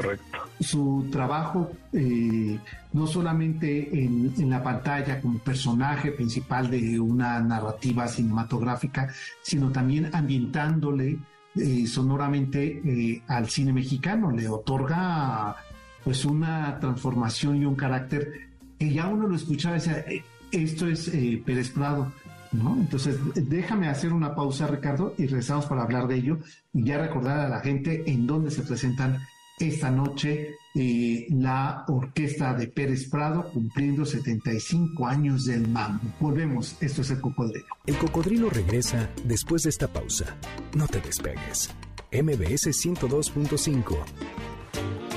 su 0.60 1.08
trabajo 1.10 1.72
eh, 1.92 2.58
no 2.92 3.06
solamente 3.06 4.04
en, 4.04 4.32
la 4.48 4.62
pantalla 4.62 5.20
como 5.20 5.38
personaje 5.38 6.12
principal 6.12 6.70
de 6.70 6.98
una 6.98 7.40
narrativa 7.40 8.08
cinematográfica, 8.08 9.12
sino 9.42 9.70
también 9.70 10.10
ambientándole 10.12 11.18
eh, 11.54 11.86
sonoramente 11.86 12.80
eh, 12.84 13.22
al 13.26 13.48
cine 13.48 13.72
mexicano, 13.72 14.30
le 14.30 14.48
otorga 14.48 15.56
pues 16.02 16.24
una 16.24 16.78
transformación 16.80 17.56
y 17.56 17.64
un 17.64 17.74
carácter 17.74 18.48
que 18.78 18.92
ya 18.92 19.06
uno 19.06 19.28
lo 19.28 19.36
escuchaba 19.36 19.76
y 19.76 19.78
decía, 19.78 20.04
esto 20.50 20.86
es 20.86 21.10
Pérez 21.44 21.70
Prado. 21.70 22.12
¿No? 22.52 22.76
Entonces, 22.76 23.16
déjame 23.34 23.88
hacer 23.88 24.12
una 24.12 24.34
pausa, 24.34 24.66
Ricardo, 24.66 25.14
y 25.16 25.22
regresamos 25.22 25.64
para 25.64 25.84
hablar 25.84 26.06
de 26.06 26.16
ello 26.16 26.38
y 26.74 26.84
ya 26.84 26.98
recordar 26.98 27.40
a 27.40 27.48
la 27.48 27.60
gente 27.60 28.02
en 28.04 28.26
dónde 28.26 28.50
se 28.50 28.60
presentan 28.60 29.20
esta 29.68 29.90
noche 29.90 30.56
eh, 30.74 31.26
la 31.30 31.84
orquesta 31.88 32.54
de 32.54 32.68
Pérez 32.68 33.08
Prado 33.10 33.50
cumpliendo 33.52 34.04
75 34.04 35.06
años 35.06 35.44
del 35.44 35.68
mambo. 35.68 36.02
Volvemos, 36.20 36.76
esto 36.80 37.02
es 37.02 37.10
el 37.10 37.20
cocodrilo. 37.20 37.66
El 37.86 37.96
cocodrilo 37.96 38.50
regresa 38.50 39.10
después 39.24 39.62
de 39.62 39.70
esta 39.70 39.92
pausa. 39.92 40.36
No 40.76 40.86
te 40.86 41.00
despegues. 41.00 41.70
MBS 42.12 42.68
102.5. 42.68 43.96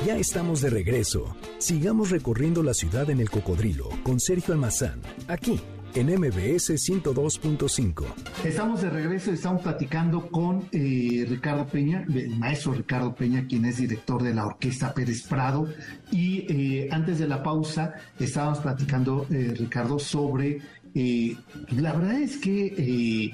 Ya 0.05 0.17
estamos 0.17 0.61
de 0.61 0.69
regreso. 0.69 1.35
Sigamos 1.57 2.11
recorriendo 2.11 2.61
la 2.63 2.73
ciudad 2.73 3.09
en 3.09 3.19
el 3.19 3.29
cocodrilo 3.29 3.89
con 4.03 4.19
Sergio 4.19 4.53
Almazán, 4.53 5.01
aquí 5.27 5.59
en 5.95 6.07
MBS 6.07 6.71
102.5. 6.71 8.05
Estamos 8.43 8.81
de 8.81 8.89
regreso 8.89 9.31
y 9.31 9.35
estamos 9.35 9.61
platicando 9.61 10.27
con 10.27 10.67
eh, 10.73 11.25
Ricardo 11.27 11.65
Peña, 11.65 12.05
el 12.13 12.37
maestro 12.37 12.73
Ricardo 12.73 13.15
Peña, 13.15 13.47
quien 13.47 13.63
es 13.65 13.77
director 13.77 14.21
de 14.21 14.33
la 14.33 14.45
Orquesta 14.45 14.93
Pérez 14.93 15.25
Prado. 15.25 15.69
Y 16.11 16.45
eh, 16.51 16.89
antes 16.91 17.19
de 17.19 17.27
la 17.27 17.41
pausa 17.41 17.93
estábamos 18.19 18.59
platicando, 18.59 19.25
eh, 19.31 19.53
Ricardo, 19.57 19.97
sobre... 19.97 20.59
la 20.93 21.93
verdad 21.93 22.21
es 22.21 22.37
que 22.37 23.31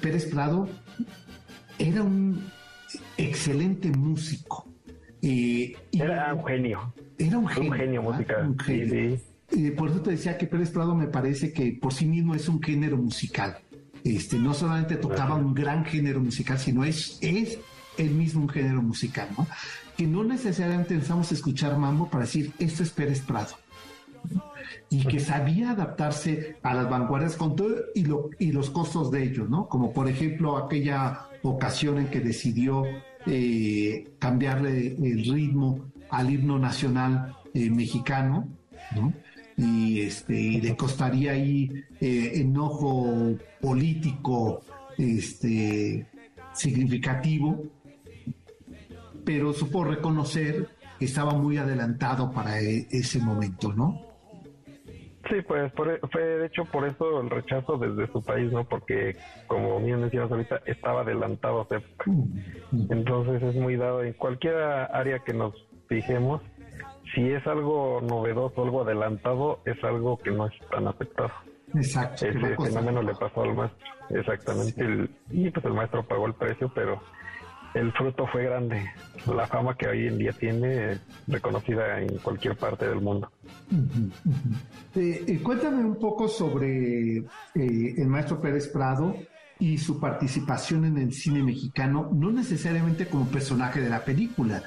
Pérez 0.00 0.26
Prado 0.26 0.68
era 1.78 2.02
un 2.02 2.42
excelente 3.18 3.90
músico. 3.90 4.66
era 5.20 6.34
un 6.34 6.44
genio. 6.46 6.94
Era 7.18 7.38
un 7.38 7.46
genio. 7.46 7.70
Un 7.70 7.76
genio 7.76 8.02
musical. 8.02 8.46
Un 8.48 8.58
genio 8.58 9.29
por 9.76 9.90
eso 9.90 10.00
te 10.00 10.10
decía 10.12 10.38
que 10.38 10.46
Pérez 10.46 10.70
Prado 10.70 10.94
me 10.94 11.06
parece 11.06 11.52
que 11.52 11.76
por 11.80 11.92
sí 11.92 12.06
mismo 12.06 12.34
es 12.34 12.48
un 12.48 12.62
género 12.62 12.96
musical. 12.96 13.58
Este, 14.04 14.38
no 14.38 14.54
solamente 14.54 14.96
tocaba 14.96 15.34
un 15.34 15.54
gran 15.54 15.84
género 15.84 16.20
musical, 16.20 16.58
sino 16.58 16.84
es, 16.84 17.18
es 17.20 17.58
el 17.98 18.10
mismo 18.10 18.42
un 18.42 18.48
género 18.48 18.82
musical, 18.82 19.28
¿no? 19.36 19.46
Que 19.96 20.06
no 20.06 20.24
necesariamente 20.24 20.94
necesitamos 20.94 21.30
escuchar 21.32 21.76
mambo 21.76 22.08
para 22.08 22.24
decir, 22.24 22.52
esto 22.58 22.82
es 22.82 22.90
Pérez 22.90 23.20
Prado. 23.20 23.56
Y 24.88 25.04
que 25.04 25.20
sabía 25.20 25.70
adaptarse 25.70 26.56
a 26.62 26.74
las 26.74 26.88
vanguardias 26.88 27.36
con 27.36 27.56
todo 27.56 27.74
y, 27.94 28.04
lo, 28.04 28.30
y 28.38 28.52
los 28.52 28.70
costos 28.70 29.10
de 29.10 29.24
ellos, 29.24 29.48
¿no? 29.48 29.68
Como 29.68 29.92
por 29.92 30.08
ejemplo 30.08 30.56
aquella 30.56 31.26
ocasión 31.42 31.98
en 31.98 32.08
que 32.08 32.20
decidió 32.20 32.84
eh, 33.26 34.14
cambiarle 34.18 34.96
el 34.96 35.24
ritmo 35.24 35.90
al 36.10 36.30
himno 36.30 36.58
nacional 36.58 37.36
eh, 37.54 37.70
mexicano, 37.70 38.48
¿no? 38.94 39.12
Y, 39.60 40.00
este, 40.00 40.60
le 40.62 40.76
costaría 40.76 41.32
ahí 41.32 41.70
eh, 42.00 42.32
enojo 42.36 43.36
político 43.60 44.62
este, 44.96 46.06
significativo, 46.54 47.62
pero 49.24 49.52
supo 49.52 49.84
reconocer 49.84 50.66
que 50.98 51.04
estaba 51.04 51.32
muy 51.34 51.58
adelantado 51.58 52.32
para 52.32 52.60
e, 52.60 52.86
ese 52.90 53.18
momento, 53.20 53.72
¿no? 53.72 54.00
Sí, 55.28 55.36
pues 55.46 55.70
e, 55.70 55.98
fue 56.10 56.22
de 56.22 56.46
hecho 56.46 56.64
por 56.64 56.88
eso 56.88 57.20
el 57.20 57.28
rechazo 57.28 57.76
desde 57.76 58.10
su 58.10 58.22
país, 58.22 58.50
¿no? 58.50 58.64
Porque, 58.64 59.16
como 59.46 59.78
bien 59.80 60.00
decíamos 60.00 60.32
ahorita, 60.32 60.62
estaba 60.64 61.02
adelantado 61.02 61.60
a 61.60 61.68
su 61.68 61.74
época. 61.74 62.04
Mm, 62.06 62.92
Entonces 62.92 63.42
es 63.42 63.54
muy 63.56 63.76
dado 63.76 64.02
en 64.02 64.14
cualquier 64.14 64.56
área 64.56 65.18
que 65.18 65.34
nos 65.34 65.54
fijemos, 65.86 66.40
si 67.14 67.30
es 67.30 67.46
algo 67.46 68.00
novedoso, 68.00 68.62
algo 68.62 68.82
adelantado, 68.82 69.60
es 69.64 69.82
algo 69.84 70.18
que 70.18 70.30
no 70.30 70.46
es 70.46 70.52
tan 70.70 70.86
aceptado. 70.88 71.30
Exacto. 71.74 72.26
Ese 72.26 72.56
fenómeno 72.56 73.02
le 73.02 73.14
pasó 73.14 73.42
al 73.42 73.54
maestro, 73.54 73.86
exactamente. 74.10 75.08
y 75.30 75.50
pues 75.50 75.64
el 75.64 75.72
maestro 75.72 76.04
pagó 76.04 76.26
el 76.26 76.34
precio, 76.34 76.70
pero 76.74 77.00
el 77.74 77.92
fruto 77.92 78.26
fue 78.26 78.44
grande. 78.44 78.90
La 79.32 79.46
fama 79.46 79.76
que 79.76 79.88
hoy 79.88 80.06
en 80.06 80.18
día 80.18 80.32
tiene, 80.32 80.98
reconocida 81.28 82.00
en 82.00 82.18
cualquier 82.18 82.56
parte 82.56 82.88
del 82.88 83.00
mundo. 83.00 83.30
Eh, 84.96 85.24
eh, 85.28 85.40
cuéntame 85.40 85.84
un 85.84 85.96
poco 85.96 86.26
sobre 86.26 87.18
eh, 87.18 87.24
el 87.54 88.08
maestro 88.08 88.40
Pérez 88.40 88.66
Prado 88.68 89.14
y 89.60 89.78
su 89.78 90.00
participación 90.00 90.86
en 90.86 90.98
el 90.98 91.12
cine 91.12 91.42
mexicano, 91.44 92.10
no 92.12 92.32
necesariamente 92.32 93.06
como 93.06 93.26
personaje 93.26 93.80
de 93.80 93.90
la 93.90 94.04
película, 94.04 94.62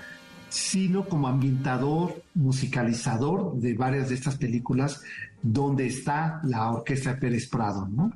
sino 0.53 1.05
como 1.05 1.27
ambientador, 1.27 2.13
musicalizador 2.35 3.55
de 3.55 3.73
varias 3.73 4.09
de 4.09 4.15
estas 4.15 4.37
películas 4.37 5.03
donde 5.41 5.87
está 5.87 6.41
la 6.43 6.71
orquesta 6.71 7.17
Pérez 7.19 7.49
Prado, 7.49 7.87
¿no? 7.87 8.13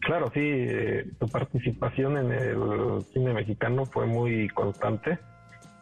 Claro, 0.00 0.28
sí, 0.34 0.40
eh, 0.42 1.08
tu 1.20 1.28
participación 1.28 2.16
en 2.16 2.32
el 2.32 3.04
cine 3.12 3.32
mexicano 3.32 3.86
fue 3.86 4.06
muy 4.06 4.48
constante 4.48 5.20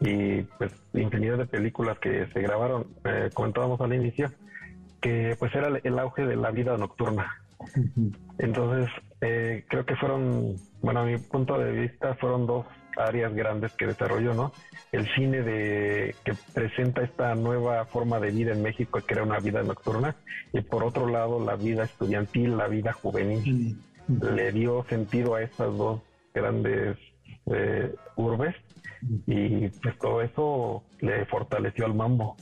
y 0.00 0.42
pues 0.59 0.72
infinidad 0.92 1.38
de 1.38 1.46
películas 1.46 1.98
que 1.98 2.26
se 2.26 2.40
grabaron, 2.42 2.87
eh, 3.05 3.31
comentábamos 3.33 3.81
al 3.81 3.94
inicio, 3.94 4.31
que 5.00 5.35
pues 5.38 5.55
era 5.55 5.68
el 5.83 5.98
auge 5.98 6.26
de 6.26 6.37
la 6.37 6.50
vida 6.50 6.76
nocturna. 6.76 7.42
Entonces, 8.38 8.90
eh, 9.22 9.64
creo 9.66 9.87
que 9.87 9.96
fueron, 9.96 10.57
bueno, 10.83 11.00
a 11.00 11.05
mi 11.07 11.16
punto 11.16 11.59
de 11.59 11.72
vista, 11.72 12.14
fueron 12.16 12.46
dos 12.46 12.66
áreas 12.96 13.35
grandes 13.35 13.72
que 13.74 13.87
desarrolló, 13.87 14.35
¿no? 14.35 14.52
El 14.92 15.06
cine 15.14 15.42
de 15.42 16.14
que 16.24 16.32
presenta 16.54 17.02
esta 17.02 17.35
nueva 17.35 17.85
forma 17.87 18.20
de 18.20 18.30
vida 18.30 18.52
en 18.52 18.62
México, 18.62 19.00
que 19.06 19.14
era 19.14 19.22
una 19.22 19.38
vida 19.38 19.62
nocturna, 19.62 20.16
y 20.52 20.61
por 20.61 20.85
otro 20.85 21.09
lado 21.09 21.44
la 21.44 21.56
vida 21.56 21.85
estudiantil, 21.85 22.56
la 22.56 22.68
vida 22.68 22.92
juvenil. 22.92 23.78
Le 24.09 24.52
dio 24.52 24.85
sentido 24.88 25.35
a 25.35 25.42
estas 25.42 25.76
dos 25.76 26.00
grandes 26.32 26.96
eh, 27.46 27.94
urbes 28.16 28.54
y 29.26 29.68
pues 29.68 29.98
todo 29.98 30.22
eso 30.22 30.82
le 31.00 31.24
fortaleció 31.26 31.87
al 31.87 31.94
mambo. 31.94 32.37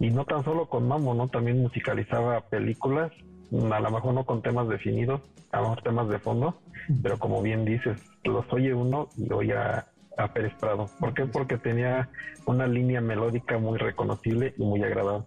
Y 0.00 0.10
no 0.10 0.24
tan 0.24 0.42
solo 0.44 0.66
con 0.68 0.88
mambo, 0.88 1.14
¿no? 1.14 1.28
También 1.28 1.62
musicalizaba 1.62 2.40
películas, 2.48 3.12
a 3.52 3.80
lo 3.80 3.90
mejor 3.90 4.14
no 4.14 4.24
con 4.24 4.42
temas 4.42 4.68
definidos, 4.68 5.20
a 5.50 5.58
lo 5.58 5.62
mejor 5.64 5.82
temas 5.82 6.08
de 6.08 6.18
fondo, 6.18 6.60
pero 7.02 7.18
como 7.18 7.42
bien 7.42 7.64
dices, 7.64 8.00
los 8.24 8.50
oye 8.52 8.72
uno 8.72 9.08
y 9.16 9.32
oye 9.32 9.54
a, 9.56 9.86
Pérez 10.34 10.52
Prado. 10.60 10.88
¿Por 11.00 11.14
qué? 11.14 11.26
Porque 11.26 11.58
tenía 11.58 12.08
una 12.46 12.66
línea 12.66 13.00
melódica 13.00 13.58
muy 13.58 13.78
reconocible 13.78 14.54
y 14.56 14.62
muy 14.62 14.82
agradable. 14.82 15.24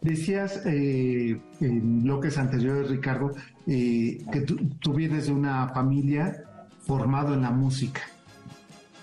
Decías 0.00 0.64
eh, 0.64 1.38
en 1.60 2.02
bloques 2.04 2.38
anteriores, 2.38 2.88
Ricardo, 2.88 3.32
eh, 3.66 4.24
que 4.32 4.40
tú, 4.40 4.94
vienes 4.94 5.26
de 5.26 5.32
una 5.32 5.68
familia 5.68 6.44
formado 6.86 7.34
en 7.34 7.42
la 7.42 7.50
música. 7.50 8.00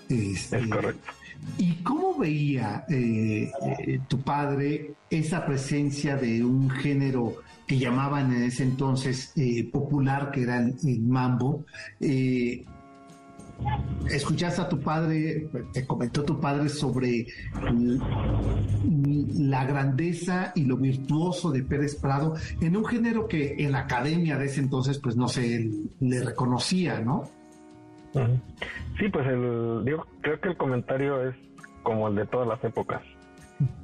Este, 0.08 0.58
es 0.58 0.68
correcto. 0.68 1.12
¿Y 1.58 1.74
cómo 1.82 2.16
veía 2.16 2.84
eh, 2.88 3.50
eh, 3.78 4.00
tu 4.08 4.20
padre 4.20 4.94
esa 5.10 5.44
presencia 5.44 6.16
de 6.16 6.44
un 6.44 6.70
género 6.70 7.36
que 7.66 7.78
llamaban 7.78 8.32
en 8.32 8.44
ese 8.44 8.62
entonces 8.62 9.34
popular, 9.72 10.30
que 10.30 10.42
era 10.42 10.58
el, 10.58 11.00
mambo? 11.00 11.64
escuchaste 14.10 14.62
a 14.62 14.68
tu 14.68 14.80
padre, 14.80 15.48
te 15.72 15.86
comentó 15.86 16.24
tu 16.24 16.40
padre 16.40 16.68
sobre 16.68 17.26
la 19.34 19.64
grandeza 19.64 20.52
y 20.54 20.64
lo 20.64 20.76
virtuoso 20.76 21.50
de 21.50 21.62
Pérez 21.62 21.96
Prado 21.96 22.34
en 22.60 22.76
un 22.76 22.84
género 22.84 23.26
que 23.26 23.56
en 23.58 23.72
la 23.72 23.80
academia 23.80 24.38
de 24.38 24.46
ese 24.46 24.60
entonces, 24.60 24.98
pues 24.98 25.16
no 25.16 25.28
sé, 25.28 25.70
le 26.00 26.24
reconocía, 26.24 27.00
¿no? 27.00 27.24
Sí, 28.98 29.08
pues 29.08 29.26
el, 29.26 29.84
digo, 29.84 30.06
creo 30.20 30.40
que 30.40 30.48
el 30.48 30.56
comentario 30.56 31.28
es 31.28 31.34
como 31.82 32.08
el 32.08 32.14
de 32.16 32.26
todas 32.26 32.48
las 32.48 32.62
épocas. 32.64 33.02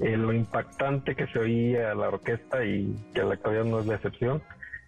Eh, 0.00 0.16
lo 0.16 0.32
impactante 0.32 1.16
que 1.16 1.26
se 1.28 1.38
oía 1.38 1.94
la 1.94 2.08
orquesta 2.08 2.64
y 2.64 2.96
que 3.12 3.22
la 3.22 3.34
actualidad 3.34 3.64
no 3.64 3.80
es 3.80 3.86
la 3.86 3.96
excepción. 3.96 4.42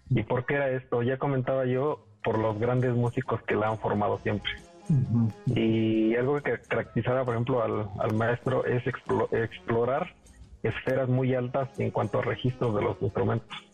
¿Y 0.09 0.23
por 0.23 0.45
qué 0.45 0.55
era 0.55 0.69
esto? 0.69 1.01
Ya 1.03 1.17
comentaba 1.17 1.65
yo 1.65 2.05
por 2.23 2.39
los 2.39 2.59
grandes 2.59 2.93
músicos 2.93 3.41
que 3.43 3.55
la 3.55 3.69
han 3.69 3.77
formado 3.77 4.17
siempre. 4.19 4.51
Y 5.47 6.15
algo 6.15 6.41
que 6.41 6.59
caracterizaba, 6.59 7.25
por 7.25 7.33
ejemplo, 7.33 7.89
al, 7.99 8.13
maestro 8.13 8.65
es 8.65 8.83
explorar 8.87 10.13
esferas 10.63 11.09
muy 11.09 11.35
altas 11.35 11.69
en 11.79 11.91
cuanto 11.91 12.19
a 12.19 12.21
registros 12.21 12.73
de 12.75 12.81
los 12.81 13.01
instrumentos. 13.01 13.66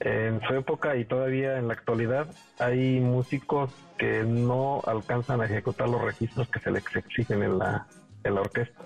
En 0.00 0.40
su 0.42 0.54
época 0.54 0.96
y 0.96 1.04
todavía 1.04 1.58
en 1.58 1.68
la 1.68 1.74
actualidad 1.74 2.26
hay 2.58 3.00
músicos 3.00 3.70
que 3.98 4.24
no 4.24 4.80
alcanzan 4.86 5.40
a 5.40 5.44
ejecutar 5.44 5.88
los 5.88 6.00
registros 6.00 6.48
que 6.48 6.58
se 6.60 6.70
les 6.70 6.84
exigen 6.96 7.42
en 7.42 7.58
la, 7.58 7.86
en 8.24 8.34
la 8.34 8.40
orquesta. 8.40 8.82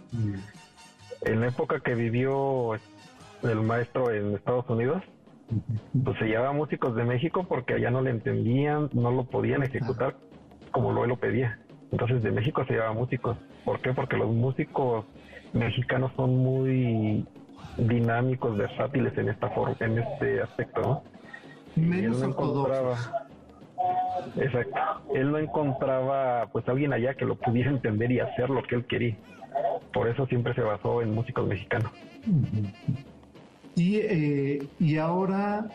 En 1.22 1.40
la 1.40 1.48
época 1.48 1.80
que 1.80 1.94
vivió 1.94 2.74
el 3.42 3.60
maestro 3.62 4.10
en 4.10 4.34
Estados 4.34 4.68
Unidos, 4.68 5.02
pues 6.04 6.18
se 6.18 6.26
llevaba 6.26 6.52
músicos 6.52 6.96
de 6.96 7.04
México 7.04 7.46
porque 7.48 7.74
allá 7.74 7.90
no 7.90 8.02
le 8.02 8.10
entendían, 8.10 8.90
no 8.92 9.10
lo 9.10 9.24
podían 9.24 9.62
ejecutar 9.62 10.16
como 10.72 10.92
lo 10.92 11.04
él 11.04 11.10
lo 11.10 11.16
pedía. 11.16 11.58
Entonces 11.92 12.22
de 12.22 12.32
México 12.32 12.64
se 12.66 12.74
llevaba 12.74 12.92
músicos. 12.92 13.36
¿Por 13.64 13.80
qué? 13.80 13.92
Porque 13.92 14.16
los 14.16 14.30
músicos 14.30 15.04
mexicanos 15.52 16.12
son 16.16 16.36
muy 16.36 17.24
dinámicos, 17.76 18.56
versátiles 18.56 19.16
en 19.18 19.28
esta 19.28 19.50
forma, 19.50 19.76
en 19.80 19.98
este 19.98 20.42
aspecto, 20.42 20.80
¿no? 20.80 21.02
Menos 21.76 22.22
él 22.22 22.30
encontraba, 22.30 22.96
exacto. 24.36 24.78
Él 25.14 25.30
no 25.30 25.38
encontraba 25.38 26.46
pues 26.52 26.66
alguien 26.68 26.92
allá 26.92 27.14
que 27.14 27.26
lo 27.26 27.36
pudiera 27.36 27.70
entender 27.70 28.10
y 28.12 28.20
hacer 28.20 28.48
lo 28.48 28.62
que 28.62 28.76
él 28.76 28.86
quería. 28.86 29.16
Por 29.92 30.08
eso 30.08 30.26
siempre 30.26 30.54
se 30.54 30.62
basó 30.62 31.02
en 31.02 31.14
músicos 31.14 31.46
mexicanos. 31.46 31.90
Y, 33.74 33.96
eh, 33.96 34.66
y 34.80 34.96
ahora 34.96 35.66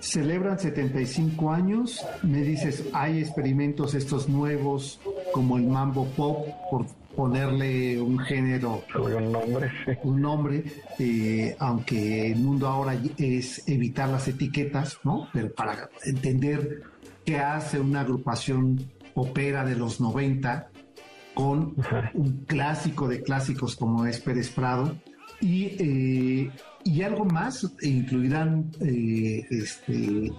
celebran 0.00 0.58
75 0.58 1.50
años. 1.50 2.06
Me 2.22 2.42
dices, 2.42 2.88
hay 2.92 3.20
experimentos 3.20 3.94
estos 3.94 4.28
nuevos 4.28 5.00
como 5.32 5.56
el 5.56 5.64
mambo 5.64 6.06
pop, 6.16 6.48
por 6.70 6.86
ponerle 7.20 8.00
un 8.00 8.18
género, 8.18 8.82
un 8.94 9.30
nombre, 9.30 9.70
un 10.04 10.22
nombre 10.22 10.64
eh, 10.98 11.54
aunque 11.58 12.32
el 12.32 12.38
mundo 12.38 12.66
ahora 12.66 12.96
es 13.18 13.68
evitar 13.68 14.08
las 14.08 14.26
etiquetas, 14.26 14.98
¿no? 15.04 15.28
Pero 15.30 15.52
para 15.52 15.90
entender 16.06 16.82
qué 17.26 17.36
hace 17.38 17.78
una 17.78 18.00
agrupación 18.00 18.90
opera 19.14 19.66
de 19.66 19.76
los 19.76 20.00
90 20.00 20.70
con 21.34 21.74
un 22.14 22.44
clásico 22.46 23.06
de 23.06 23.22
clásicos 23.22 23.76
como 23.76 24.06
es 24.06 24.18
Pérez 24.20 24.48
Prado 24.48 24.96
y 25.42 25.64
eh, 25.78 26.50
y 26.84 27.02
algo 27.02 27.26
más, 27.26 27.70
incluirán 27.82 28.70
eh, 28.80 29.44
este, 29.50 30.32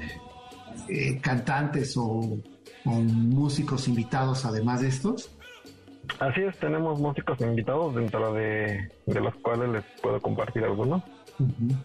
cantantes 1.21 1.95
o, 1.95 2.39
músicos 2.83 3.87
invitados 3.87 4.45
además 4.45 4.81
de 4.81 4.87
estos. 4.87 5.29
Así 6.19 6.41
es, 6.41 6.57
tenemos 6.59 6.99
músicos 6.99 7.39
invitados 7.41 7.95
dentro 7.95 8.33
de, 8.33 8.91
los 9.07 9.35
cuales 9.35 9.69
les 9.69 9.83
puedo 10.01 10.21
compartir 10.21 10.63
algunos. 10.63 11.03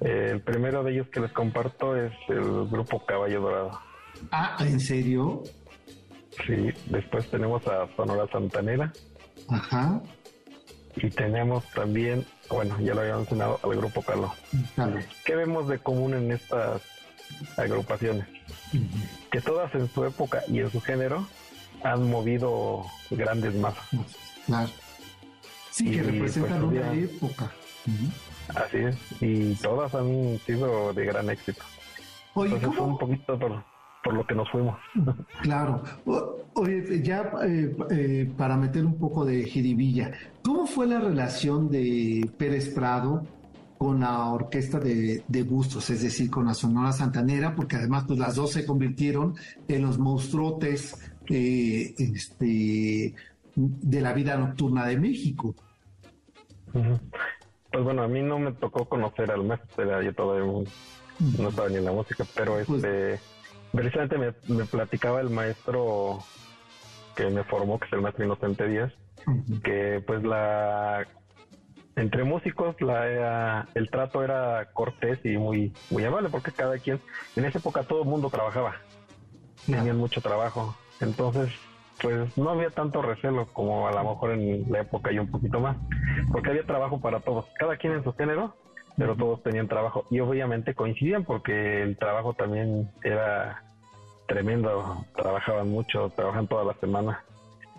el 0.00 0.40
primero 0.42 0.82
de 0.82 0.92
ellos 0.92 1.08
que 1.08 1.20
les 1.20 1.32
comparto 1.32 1.96
es 1.96 2.12
el 2.28 2.66
grupo 2.68 3.04
Caballo 3.04 3.40
Dorado. 3.40 3.80
Ah, 4.30 4.56
¿en 4.60 4.80
serio? 4.80 5.42
Sí, 6.46 6.70
después 6.90 7.28
tenemos 7.30 7.66
a 7.66 7.88
Sonora 7.96 8.26
Santanera. 8.30 8.92
Ajá. 9.48 10.02
Y 10.96 11.10
tenemos 11.10 11.64
también 11.72 12.24
bueno, 12.50 12.78
ya 12.80 12.94
lo 12.94 13.00
había 13.00 13.16
mencionado, 13.16 13.58
al 13.62 13.76
grupo 13.76 14.02
Caló. 14.02 14.32
¿Qué 15.24 15.34
vemos 15.34 15.68
de 15.68 15.78
común 15.78 16.14
en 16.14 16.32
estas 16.32 16.82
agrupaciones? 17.56 18.26
Que 19.30 19.40
todas 19.40 19.74
en 19.74 19.88
su 19.88 20.04
época 20.04 20.42
y 20.48 20.60
en 20.60 20.70
su 20.70 20.80
género 20.80 21.26
han 21.92 22.10
movido 22.10 22.84
grandes 23.10 23.54
masas. 23.54 23.88
Claro. 24.46 24.70
Sí, 25.70 25.90
que 25.90 26.02
representan 26.02 26.68
pues, 26.68 26.80
una 26.80 26.92
época. 26.94 27.52
Así 28.54 28.78
es, 28.78 28.96
y 29.20 29.54
todas 29.56 29.94
han 29.94 30.38
sido 30.46 30.92
de 30.92 31.04
gran 31.04 31.28
éxito. 31.30 31.62
Oye, 32.34 32.54
Entonces, 32.54 32.80
un 32.80 32.98
poquito 32.98 33.38
por, 33.38 33.64
por 34.02 34.14
lo 34.14 34.26
que 34.26 34.34
nos 34.34 34.50
fuimos. 34.50 34.78
Claro. 35.42 35.82
Oye, 36.54 37.02
ya 37.02 37.30
eh, 37.44 37.76
eh, 37.90 38.32
para 38.36 38.56
meter 38.56 38.86
un 38.86 38.98
poco 38.98 39.24
de 39.24 39.44
jiribilla, 39.44 40.12
¿cómo 40.42 40.66
fue 40.66 40.86
la 40.86 41.00
relación 41.00 41.70
de 41.70 42.28
Pérez 42.38 42.70
Prado 42.70 43.22
con 43.78 44.00
la 44.00 44.30
orquesta 44.30 44.80
de, 44.80 45.22
Bustos, 45.46 45.90
es 45.90 46.02
decir, 46.02 46.30
con 46.30 46.46
la 46.46 46.54
Sonora 46.54 46.92
Santanera, 46.92 47.54
porque 47.54 47.76
además 47.76 48.04
pues, 48.06 48.18
las 48.18 48.34
dos 48.34 48.52
se 48.52 48.64
convirtieron 48.64 49.34
en 49.68 49.82
los 49.82 49.98
monstruotes 49.98 50.96
eh, 51.30 51.94
este, 51.98 53.14
de 53.56 54.00
la 54.00 54.12
vida 54.12 54.36
nocturna 54.36 54.86
de 54.86 54.98
México. 54.98 55.54
Pues 56.72 57.84
bueno, 57.84 58.02
a 58.02 58.08
mí 58.08 58.22
no 58.22 58.38
me 58.38 58.52
tocó 58.52 58.86
conocer 58.88 59.30
al 59.30 59.44
maestro, 59.44 60.02
yo 60.02 60.14
todavía 60.14 60.64
no 61.38 61.48
estaba 61.48 61.68
ni 61.68 61.76
en 61.76 61.84
la 61.84 61.92
música, 61.92 62.24
pero 62.34 62.54
pues 62.54 62.68
este 62.68 63.20
precisamente 63.72 64.34
me, 64.48 64.64
platicaba 64.64 65.20
el 65.20 65.30
maestro 65.30 66.18
que 67.14 67.28
me 67.30 67.44
formó, 67.44 67.78
que 67.78 67.86
es 67.86 67.92
el 67.92 68.00
maestro 68.00 68.24
Inocente 68.24 68.68
Díaz, 68.68 68.92
que 69.62 70.02
pues 70.06 70.22
la 70.22 71.06
entre 71.96 72.24
músicos 72.24 72.80
la, 72.80 73.68
el 73.74 73.90
trato 73.90 74.22
era 74.22 74.70
cortés 74.74 75.18
y 75.24 75.38
muy 75.38 75.72
muy 75.90 76.04
amable 76.04 76.28
porque 76.28 76.52
cada 76.52 76.78
quien 76.78 77.00
en 77.36 77.46
esa 77.46 77.58
época 77.58 77.84
todo 77.84 78.02
el 78.02 78.08
mundo 78.08 78.28
trabajaba 78.28 78.76
tenían 79.64 79.96
mucho 79.96 80.20
trabajo 80.20 80.76
entonces 81.00 81.50
pues 82.00 82.36
no 82.36 82.50
había 82.50 82.70
tanto 82.70 83.00
recelo 83.00 83.46
como 83.52 83.88
a 83.88 83.92
lo 83.92 84.10
mejor 84.10 84.32
en 84.32 84.70
la 84.70 84.80
época 84.80 85.12
y 85.12 85.18
un 85.18 85.30
poquito 85.30 85.60
más 85.60 85.76
porque 86.30 86.50
había 86.50 86.66
trabajo 86.66 87.00
para 87.00 87.20
todos 87.20 87.46
cada 87.58 87.76
quien 87.76 87.94
en 87.94 88.04
su 88.04 88.12
género 88.12 88.54
pero 88.96 89.14
todos 89.16 89.42
tenían 89.42 89.68
trabajo 89.68 90.04
y 90.10 90.20
obviamente 90.20 90.74
coincidían 90.74 91.24
porque 91.24 91.82
el 91.82 91.96
trabajo 91.96 92.34
también 92.34 92.90
era 93.02 93.62
tremendo 94.28 95.04
trabajaban 95.16 95.70
mucho 95.70 96.10
trabajan 96.14 96.46
toda 96.46 96.64
la 96.64 96.74
semana 96.74 97.24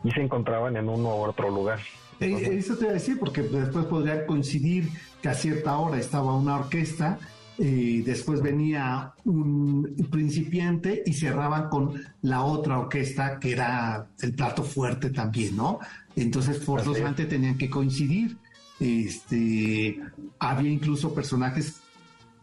y 0.03 0.11
se 0.11 0.21
encontraban 0.21 0.77
en 0.77 0.89
uno 0.89 1.09
u 1.09 1.23
otro 1.23 1.49
lugar. 1.49 1.79
Eh, 2.19 2.57
eso 2.57 2.75
te 2.75 2.83
iba 2.83 2.91
a 2.91 2.93
decir, 2.93 3.19
porque 3.19 3.41
después 3.43 3.85
podría 3.85 4.25
coincidir 4.25 4.89
que 5.21 5.29
a 5.29 5.33
cierta 5.33 5.77
hora 5.77 5.97
estaba 5.97 6.35
una 6.35 6.55
orquesta, 6.55 7.19
y 7.57 8.01
después 8.01 8.41
venía 8.41 9.13
un 9.25 9.95
principiante 10.11 11.01
y 11.05 11.13
cerraban 11.13 11.69
con 11.69 11.99
la 12.21 12.43
otra 12.43 12.79
orquesta 12.79 13.39
que 13.39 13.53
era 13.53 14.07
el 14.21 14.35
plato 14.35 14.63
fuerte 14.63 15.09
también, 15.09 15.57
¿no? 15.57 15.79
Entonces 16.15 16.63
forzosamente 16.63 17.25
tenían 17.25 17.57
que 17.57 17.69
coincidir. 17.69 18.37
Este, 18.79 19.99
había 20.37 20.69
incluso 20.69 21.13
personajes 21.13 21.81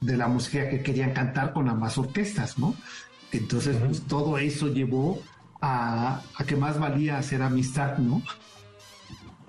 de 0.01 0.17
la 0.17 0.27
música 0.27 0.69
que 0.69 0.83
querían 0.83 1.13
cantar 1.13 1.53
con 1.53 1.69
ambas 1.69 1.97
orquestas, 1.97 2.59
¿no? 2.59 2.75
Entonces, 3.33 3.77
pues, 3.77 4.03
todo 4.03 4.37
eso 4.39 4.69
llevó 4.69 5.21
a, 5.61 6.23
a 6.37 6.45
que 6.45 6.57
más 6.57 6.79
valía 6.79 7.19
hacer 7.19 7.41
amistad, 7.41 7.99
¿no? 7.99 8.21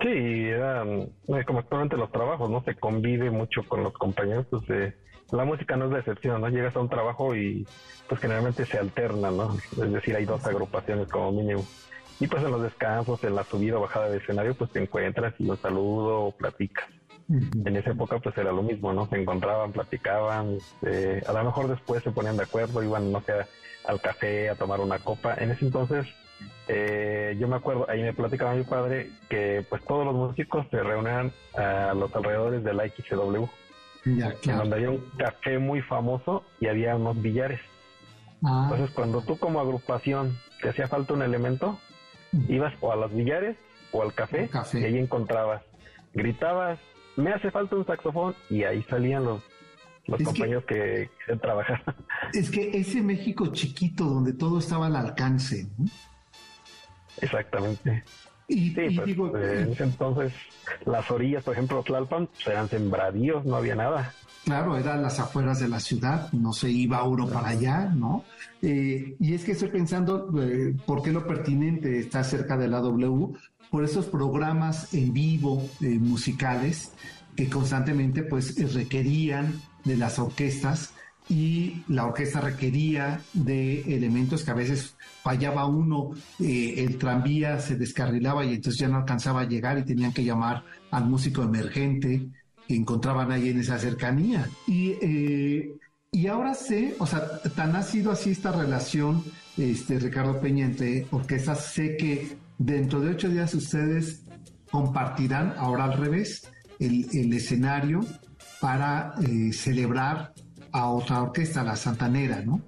Sí, 0.00 0.08
eran 0.08 0.88
eh, 1.28 1.44
como 1.46 1.60
actualmente 1.60 1.96
los 1.96 2.12
trabajos, 2.12 2.50
¿no? 2.50 2.62
Se 2.64 2.74
convive 2.74 3.30
mucho 3.30 3.62
con 3.66 3.82
los 3.82 3.94
compañeros, 3.94 4.46
pues 4.50 4.62
eh, 4.68 4.94
la 5.32 5.44
música 5.44 5.76
no 5.76 5.86
es 5.86 5.92
la 5.92 5.98
excepción, 5.98 6.40
¿no? 6.40 6.48
Llegas 6.48 6.76
a 6.76 6.80
un 6.80 6.88
trabajo 6.88 7.34
y 7.34 7.66
pues 8.08 8.20
generalmente 8.20 8.64
se 8.64 8.78
alterna, 8.78 9.30
¿no? 9.30 9.54
Es 9.54 9.92
decir, 9.92 10.16
hay 10.16 10.24
dos 10.24 10.44
agrupaciones 10.46 11.08
como 11.08 11.32
mínimo. 11.32 11.64
Y 12.20 12.26
pues 12.26 12.42
en 12.42 12.50
los 12.50 12.62
descansos, 12.62 13.22
en 13.24 13.34
la 13.34 13.44
subida 13.44 13.76
o 13.76 13.82
bajada 13.82 14.08
de 14.08 14.18
escenario, 14.18 14.54
pues 14.54 14.70
te 14.70 14.82
encuentras 14.82 15.34
y 15.38 15.44
los 15.44 15.58
saludo 15.60 16.26
o 16.26 16.32
platicas. 16.32 16.88
En 17.28 17.76
esa 17.76 17.90
época 17.90 18.18
pues 18.20 18.38
era 18.38 18.52
lo 18.52 18.62
mismo, 18.62 18.92
¿no? 18.92 19.06
Se 19.08 19.20
encontraban, 19.20 19.72
platicaban, 19.72 20.58
eh, 20.82 21.22
a 21.26 21.32
lo 21.32 21.44
mejor 21.44 21.68
después 21.68 22.02
se 22.04 22.12
ponían 22.12 22.36
de 22.36 22.44
acuerdo, 22.44 22.82
iban, 22.82 23.10
no 23.10 23.20
sé, 23.20 23.32
al 23.84 24.00
café 24.00 24.48
a 24.48 24.54
tomar 24.54 24.80
una 24.80 25.00
copa. 25.00 25.34
En 25.34 25.50
ese 25.50 25.64
entonces 25.64 26.06
eh, 26.68 27.36
yo 27.38 27.48
me 27.48 27.56
acuerdo, 27.56 27.86
ahí 27.88 28.02
me 28.02 28.12
platicaba 28.12 28.54
mi 28.54 28.64
padre 28.64 29.10
que 29.28 29.64
pues 29.68 29.82
todos 29.84 30.04
los 30.04 30.14
músicos 30.14 30.66
se 30.70 30.82
reunían 30.82 31.32
a 31.56 31.94
los 31.94 32.14
alrededores 32.14 32.64
de 32.64 32.74
la 32.74 32.86
En 34.06 34.56
donde 34.56 34.76
había 34.76 34.90
un 34.90 35.04
café 35.18 35.58
muy 35.58 35.82
famoso 35.82 36.44
y 36.60 36.68
había 36.68 36.96
unos 36.96 37.20
billares. 37.20 37.60
Ah. 38.42 38.68
Entonces 38.70 38.94
cuando 38.94 39.22
tú 39.22 39.38
como 39.38 39.60
agrupación 39.60 40.38
te 40.62 40.70
hacía 40.70 40.88
falta 40.88 41.12
un 41.14 41.22
elemento, 41.22 41.78
ibas 42.48 42.72
o 42.80 42.92
a 42.92 42.96
los 42.96 43.12
billares 43.12 43.56
o 43.92 44.02
al 44.02 44.14
café, 44.14 44.48
y 44.74 44.84
ahí 44.84 44.98
encontrabas, 44.98 45.62
gritabas, 46.14 46.78
me 47.16 47.32
hace 47.32 47.50
falta 47.50 47.76
un 47.76 47.86
saxofón 47.86 48.34
y 48.50 48.64
ahí 48.64 48.82
salían 48.84 49.24
los 49.24 49.42
los 50.06 50.22
compañeros 50.22 50.64
que, 50.66 51.10
que 51.26 51.36
trabajar. 51.36 51.82
Es 52.32 52.50
que 52.50 52.78
ese 52.78 53.02
México 53.02 53.48
chiquito 53.48 54.04
donde 54.04 54.32
todo 54.32 54.58
estaba 54.58 54.86
al 54.86 54.94
alcance, 54.94 55.66
¿no? 55.76 55.86
Exactamente. 57.20 58.04
Y, 58.48 58.70
sí, 58.70 58.74
pues, 58.74 59.06
digo, 59.06 59.36
eh, 59.36 59.62
en 59.62 59.72
ese 59.72 59.84
entonces 59.84 60.32
las 60.84 61.10
orillas, 61.10 61.42
por 61.42 61.54
ejemplo, 61.54 61.82
Tlalpan, 61.82 62.26
pues, 62.26 62.46
eran 62.46 62.68
sembradíos, 62.68 63.44
no 63.44 63.56
había 63.56 63.74
nada. 63.74 64.12
Claro, 64.44 64.76
eran 64.76 65.02
las 65.02 65.18
afueras 65.18 65.58
de 65.58 65.68
la 65.68 65.80
ciudad, 65.80 66.32
no 66.32 66.52
se 66.52 66.70
iba 66.70 67.02
uno 67.02 67.26
para 67.28 67.48
allá, 67.48 67.86
¿no? 67.86 68.24
Eh, 68.62 69.16
y 69.18 69.34
es 69.34 69.44
que 69.44 69.52
estoy 69.52 69.68
pensando, 69.68 70.30
eh, 70.40 70.74
¿por 70.86 71.02
qué 71.02 71.10
lo 71.10 71.26
pertinente 71.26 71.98
está 71.98 72.22
cerca 72.22 72.56
de 72.56 72.68
la 72.68 72.78
W? 72.78 73.34
Por 73.70 73.82
esos 73.82 74.06
programas 74.06 74.94
en 74.94 75.12
vivo 75.12 75.68
musicales 75.80 76.92
que 77.34 77.50
constantemente 77.50 78.22
pues 78.22 78.72
requerían 78.72 79.60
de 79.84 79.96
las 79.96 80.20
orquestas 80.20 80.94
y 81.28 81.82
la 81.88 82.06
orquesta 82.06 82.40
requería 82.40 83.20
de 83.32 83.80
elementos 83.94 84.44
que 84.44 84.50
a 84.50 84.54
veces 84.54 84.94
fallaba 85.22 85.66
uno, 85.66 86.12
eh, 86.38 86.74
el 86.78 86.98
tranvía 86.98 87.58
se 87.58 87.76
descarrilaba 87.76 88.44
y 88.44 88.54
entonces 88.54 88.80
ya 88.80 88.88
no 88.88 88.98
alcanzaba 88.98 89.40
a 89.40 89.48
llegar 89.48 89.78
y 89.78 89.84
tenían 89.84 90.12
que 90.12 90.24
llamar 90.24 90.62
al 90.90 91.06
músico 91.06 91.42
emergente 91.42 92.28
que 92.68 92.76
encontraban 92.76 93.32
ahí 93.32 93.48
en 93.48 93.60
esa 93.60 93.78
cercanía. 93.78 94.48
Y, 94.68 94.90
eh, 95.00 95.70
y 96.12 96.26
ahora 96.28 96.54
sé, 96.54 96.94
o 96.98 97.06
sea, 97.06 97.40
tan 97.56 97.74
ha 97.74 97.82
sido 97.82 98.12
así 98.12 98.30
esta 98.30 98.52
relación, 98.52 99.24
este, 99.56 99.98
Ricardo 99.98 100.40
Peña, 100.40 100.66
entre 100.66 101.06
orquestas, 101.10 101.72
sé 101.72 101.96
que 101.96 102.36
dentro 102.58 103.00
de 103.00 103.10
ocho 103.10 103.28
días 103.28 103.52
ustedes 103.54 104.22
compartirán, 104.70 105.54
ahora 105.58 105.84
al 105.84 105.98
revés, 105.98 106.48
el, 106.78 107.06
el 107.12 107.32
escenario 107.32 108.00
para 108.60 109.14
eh, 109.22 109.52
celebrar 109.52 110.32
a 110.76 110.90
otra 110.90 111.22
orquesta, 111.22 111.64
la 111.64 111.74
Santanera, 111.74 112.42
¿no? 112.42 112.60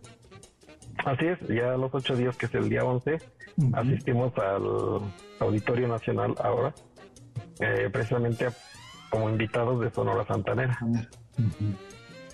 Así 1.04 1.26
es, 1.26 1.38
ya 1.46 1.76
los 1.76 1.94
ocho 1.94 2.16
días 2.16 2.36
que 2.38 2.46
es 2.46 2.54
el 2.54 2.70
día 2.70 2.82
11, 2.82 3.18
asistimos 3.74 4.32
al 4.38 5.12
Auditorio 5.40 5.88
Nacional 5.88 6.34
ahora, 6.42 6.74
eh, 7.60 7.90
precisamente 7.92 8.48
como 9.10 9.28
invitados 9.28 9.80
de 9.80 9.90
Sonora 9.90 10.24
Santanera. 10.26 10.78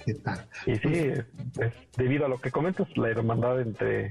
¿Qué 0.04 0.14
tal? 0.14 0.46
Y 0.66 0.76
sí, 0.76 0.94
es, 0.94 1.72
debido 1.96 2.26
a 2.26 2.28
lo 2.28 2.38
que 2.38 2.52
comentas, 2.52 2.86
la 2.96 3.08
hermandad 3.10 3.60
entre 3.60 4.10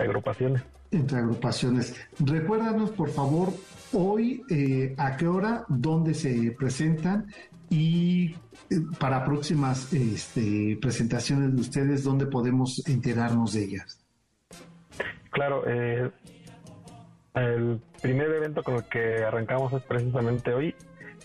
agrupaciones. 0.00 0.64
Entre 0.90 1.18
agrupaciones. 1.18 1.94
Recuérdanos, 2.18 2.90
por 2.90 3.10
favor, 3.10 3.52
hoy 3.92 4.42
eh, 4.50 4.94
a 4.98 5.16
qué 5.16 5.28
hora, 5.28 5.64
dónde 5.68 6.14
se 6.14 6.56
presentan 6.58 7.26
y 7.70 8.34
para 8.98 9.24
próximas 9.24 9.92
este, 9.92 10.78
presentaciones 10.80 11.54
de 11.54 11.60
ustedes, 11.60 12.04
¿dónde 12.04 12.26
podemos 12.26 12.86
enterarnos 12.86 13.52
de 13.54 13.64
ellas? 13.64 14.04
Claro, 15.30 15.62
eh, 15.66 16.10
el 17.34 17.80
primer 18.02 18.30
evento 18.30 18.62
con 18.62 18.76
el 18.76 18.84
que 18.84 19.24
arrancamos 19.24 19.72
es 19.72 19.82
precisamente 19.82 20.52
hoy, 20.52 20.74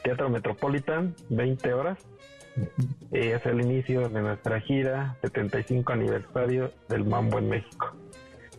Teatro 0.04 0.30
Metropolitan, 0.30 1.16
20 1.30 1.74
horas. 1.74 1.98
es 3.12 3.46
el 3.46 3.62
inicio 3.62 4.10
de 4.10 4.22
nuestra 4.22 4.60
gira 4.60 5.18
75 5.22 5.94
aniversario 5.94 6.72
del 6.88 7.04
Mambo 7.06 7.40
en 7.40 7.50
México. 7.50 7.96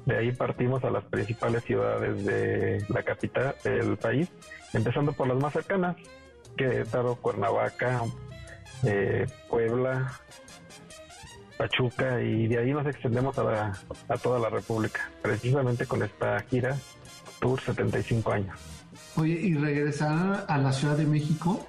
De 0.07 0.17
ahí 0.17 0.33
partimos 0.33 0.85
a 0.85 0.91
las 0.91 1.05
principales 1.05 1.63
ciudades 1.65 2.25
de 2.25 2.85
la 2.89 3.03
capital 3.03 3.55
del 3.63 3.97
país, 3.97 4.31
empezando 4.73 5.13
por 5.13 5.29
las 5.29 5.39
más 5.39 5.53
cercanas, 5.53 5.97
Querétaro, 6.57 7.17
Cuernavaca, 7.17 8.03
eh, 8.83 9.27
Puebla, 9.49 10.13
Pachuca 11.57 12.21
y 12.21 12.49
de 12.49 12.59
ahí 12.59 12.73
nos 12.73 12.87
extendemos 12.87 13.39
a, 13.39 13.73
a 14.09 14.17
toda 14.19 14.39
la 14.39 14.49
República, 14.49 15.11
precisamente 15.23 15.87
con 15.87 16.03
esta 16.03 16.41
gira 16.41 16.77
Tour 17.41 17.61
75 17.61 18.33
años. 18.33 18.59
Oye, 19.17 19.35
¿y 19.35 19.55
regresar 19.55 20.45
a 20.49 20.59
la 20.59 20.73
Ciudad 20.73 20.97
de 20.97 21.07
México? 21.07 21.67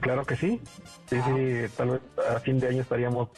Claro 0.00 0.24
que 0.24 0.36
sí. 0.36 0.60
Sí, 1.06 1.16
sí, 1.16 1.72
tal 1.76 1.90
vez 1.90 2.00
a 2.28 2.38
fin 2.40 2.58
de 2.58 2.68
año 2.68 2.82
estaríamos 2.82 3.28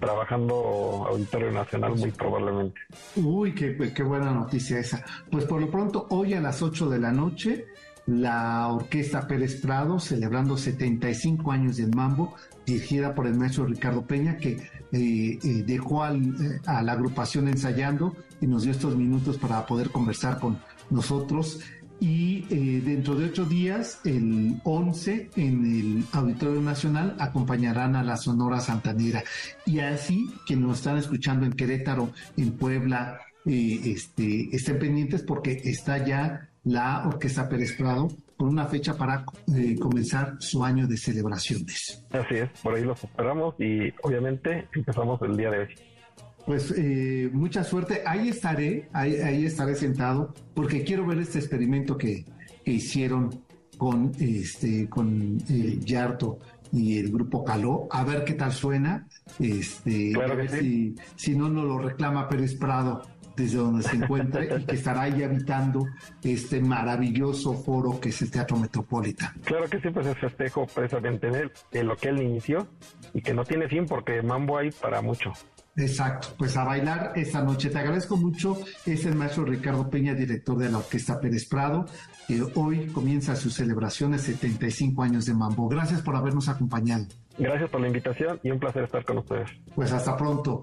trabajando 0.00 1.06
Auditorio 1.08 1.50
Nacional 1.50 1.96
muy 1.96 2.10
probablemente. 2.12 2.80
Uy, 3.16 3.54
qué, 3.54 3.76
qué 3.94 4.02
buena 4.02 4.32
noticia 4.32 4.78
esa. 4.78 5.04
Pues 5.30 5.44
por 5.44 5.60
lo 5.60 5.70
pronto, 5.70 6.06
hoy 6.10 6.34
a 6.34 6.40
las 6.40 6.62
8 6.62 6.88
de 6.88 6.98
la 6.98 7.12
noche 7.12 7.66
la 8.08 8.68
Orquesta 8.68 9.28
Pérez 9.28 9.60
Prado, 9.60 10.00
celebrando 10.00 10.56
75 10.56 11.52
años 11.52 11.76
del 11.76 11.94
mambo, 11.94 12.34
dirigida 12.64 13.14
por 13.14 13.26
el 13.26 13.34
maestro 13.34 13.66
Ricardo 13.66 14.06
Peña, 14.06 14.38
que 14.38 14.52
eh, 14.92 15.38
eh, 15.42 15.64
dejó 15.66 16.02
a 16.02 16.12
la 16.12 16.92
agrupación 16.92 17.48
ensayando 17.48 18.16
y 18.40 18.46
nos 18.46 18.62
dio 18.62 18.72
estos 18.72 18.96
minutos 18.96 19.36
para 19.36 19.66
poder 19.66 19.90
conversar 19.90 20.40
con 20.40 20.58
nosotros. 20.88 21.60
Y 22.00 22.42
dentro 22.80 23.16
de 23.16 23.26
ocho 23.26 23.44
días, 23.44 24.00
el 24.04 24.60
11, 24.62 25.30
en 25.34 25.64
el 25.66 26.04
Auditorio 26.12 26.62
Nacional, 26.62 27.16
acompañarán 27.18 27.96
a 27.96 28.04
la 28.04 28.16
Sonora 28.16 28.60
Santanera. 28.60 29.24
Y 29.66 29.80
así, 29.80 30.32
que 30.46 30.54
nos 30.54 30.78
están 30.78 30.96
escuchando 30.96 31.44
en 31.44 31.52
Querétaro, 31.52 32.12
en 32.36 32.52
Puebla, 32.52 33.18
este, 33.44 34.54
estén 34.54 34.78
pendientes 34.78 35.22
porque 35.22 35.60
está 35.64 36.06
ya 36.06 36.48
la 36.68 37.06
Orquesta 37.06 37.48
Pérez 37.48 37.72
Prado 37.76 38.08
con 38.36 38.48
una 38.48 38.66
fecha 38.66 38.96
para 38.96 39.24
eh, 39.54 39.76
comenzar 39.78 40.36
su 40.38 40.64
año 40.64 40.86
de 40.86 40.96
celebraciones. 40.96 42.04
Así 42.10 42.36
es, 42.36 42.50
por 42.62 42.74
ahí 42.74 42.84
los 42.84 43.02
esperamos 43.02 43.54
y 43.58 43.92
obviamente 44.02 44.68
empezamos 44.74 45.20
el 45.22 45.36
día 45.36 45.50
de 45.50 45.58
hoy. 45.58 45.68
Pues 46.46 46.72
eh, 46.76 47.28
mucha 47.32 47.64
suerte, 47.64 48.02
ahí 48.06 48.28
estaré, 48.28 48.88
ahí, 48.92 49.44
estaré 49.44 49.74
sentado, 49.74 50.34
porque 50.54 50.84
quiero 50.84 51.04
ver 51.06 51.18
este 51.18 51.38
experimento 51.38 51.96
que, 51.96 52.24
hicieron 52.64 53.30
con 53.78 54.12
este 54.20 54.90
con 54.90 55.38
eh, 55.48 55.78
Yarto 55.82 56.38
y 56.70 56.98
el 56.98 57.10
grupo 57.10 57.42
Caló, 57.42 57.88
a 57.90 58.04
ver 58.04 58.24
qué 58.24 58.34
tal 58.34 58.52
suena, 58.52 59.06
este, 59.38 60.12
a 60.14 60.34
ver 60.34 60.50
si, 60.50 60.94
si 61.16 61.34
no 61.34 61.48
nos 61.48 61.64
lo 61.64 61.78
reclama 61.78 62.28
Pérez 62.28 62.54
Prado 62.56 63.02
desde 63.38 63.58
donde 63.58 63.82
se 63.82 63.96
encuentre 63.96 64.58
y 64.58 64.64
que 64.64 64.74
estará 64.74 65.02
ahí 65.02 65.22
habitando 65.22 65.86
este 66.22 66.60
maravilloso 66.60 67.54
foro 67.54 68.00
que 68.00 68.10
es 68.10 68.22
el 68.22 68.30
Teatro 68.30 68.56
Metropolitan. 68.56 69.32
Claro 69.44 69.68
que 69.68 69.80
sí, 69.80 69.88
pues 69.90 70.06
es 70.06 70.18
festejo 70.18 70.66
precisamente 70.66 71.30
de, 71.30 71.50
de 71.70 71.84
lo 71.84 71.96
que 71.96 72.08
él 72.08 72.20
inició 72.20 72.68
y 73.14 73.22
que 73.22 73.32
no 73.32 73.44
tiene 73.44 73.68
fin 73.68 73.86
porque 73.86 74.20
mambo 74.22 74.58
hay 74.58 74.70
para 74.70 75.00
mucho. 75.00 75.32
Exacto, 75.76 76.28
pues 76.36 76.56
a 76.56 76.64
bailar 76.64 77.12
esta 77.14 77.40
noche. 77.40 77.70
Te 77.70 77.78
agradezco 77.78 78.16
mucho. 78.16 78.58
Es 78.84 79.06
el 79.06 79.14
maestro 79.14 79.44
Ricardo 79.44 79.88
Peña, 79.88 80.12
director 80.12 80.58
de 80.58 80.70
la 80.70 80.78
Orquesta 80.78 81.20
Pérez 81.20 81.48
Prado, 81.48 81.86
hoy 82.54 82.86
comienza 82.88 83.36
sus 83.36 83.54
celebraciones 83.54 84.22
75 84.22 85.02
años 85.02 85.26
de 85.26 85.34
Mambo. 85.34 85.68
Gracias 85.68 86.02
por 86.02 86.16
habernos 86.16 86.48
acompañado. 86.48 87.06
Gracias 87.38 87.70
por 87.70 87.80
la 87.80 87.86
invitación 87.86 88.40
y 88.42 88.50
un 88.50 88.58
placer 88.58 88.84
estar 88.84 89.04
con 89.04 89.18
ustedes. 89.18 89.50
Pues 89.74 89.92
hasta 89.92 90.16
pronto. 90.16 90.62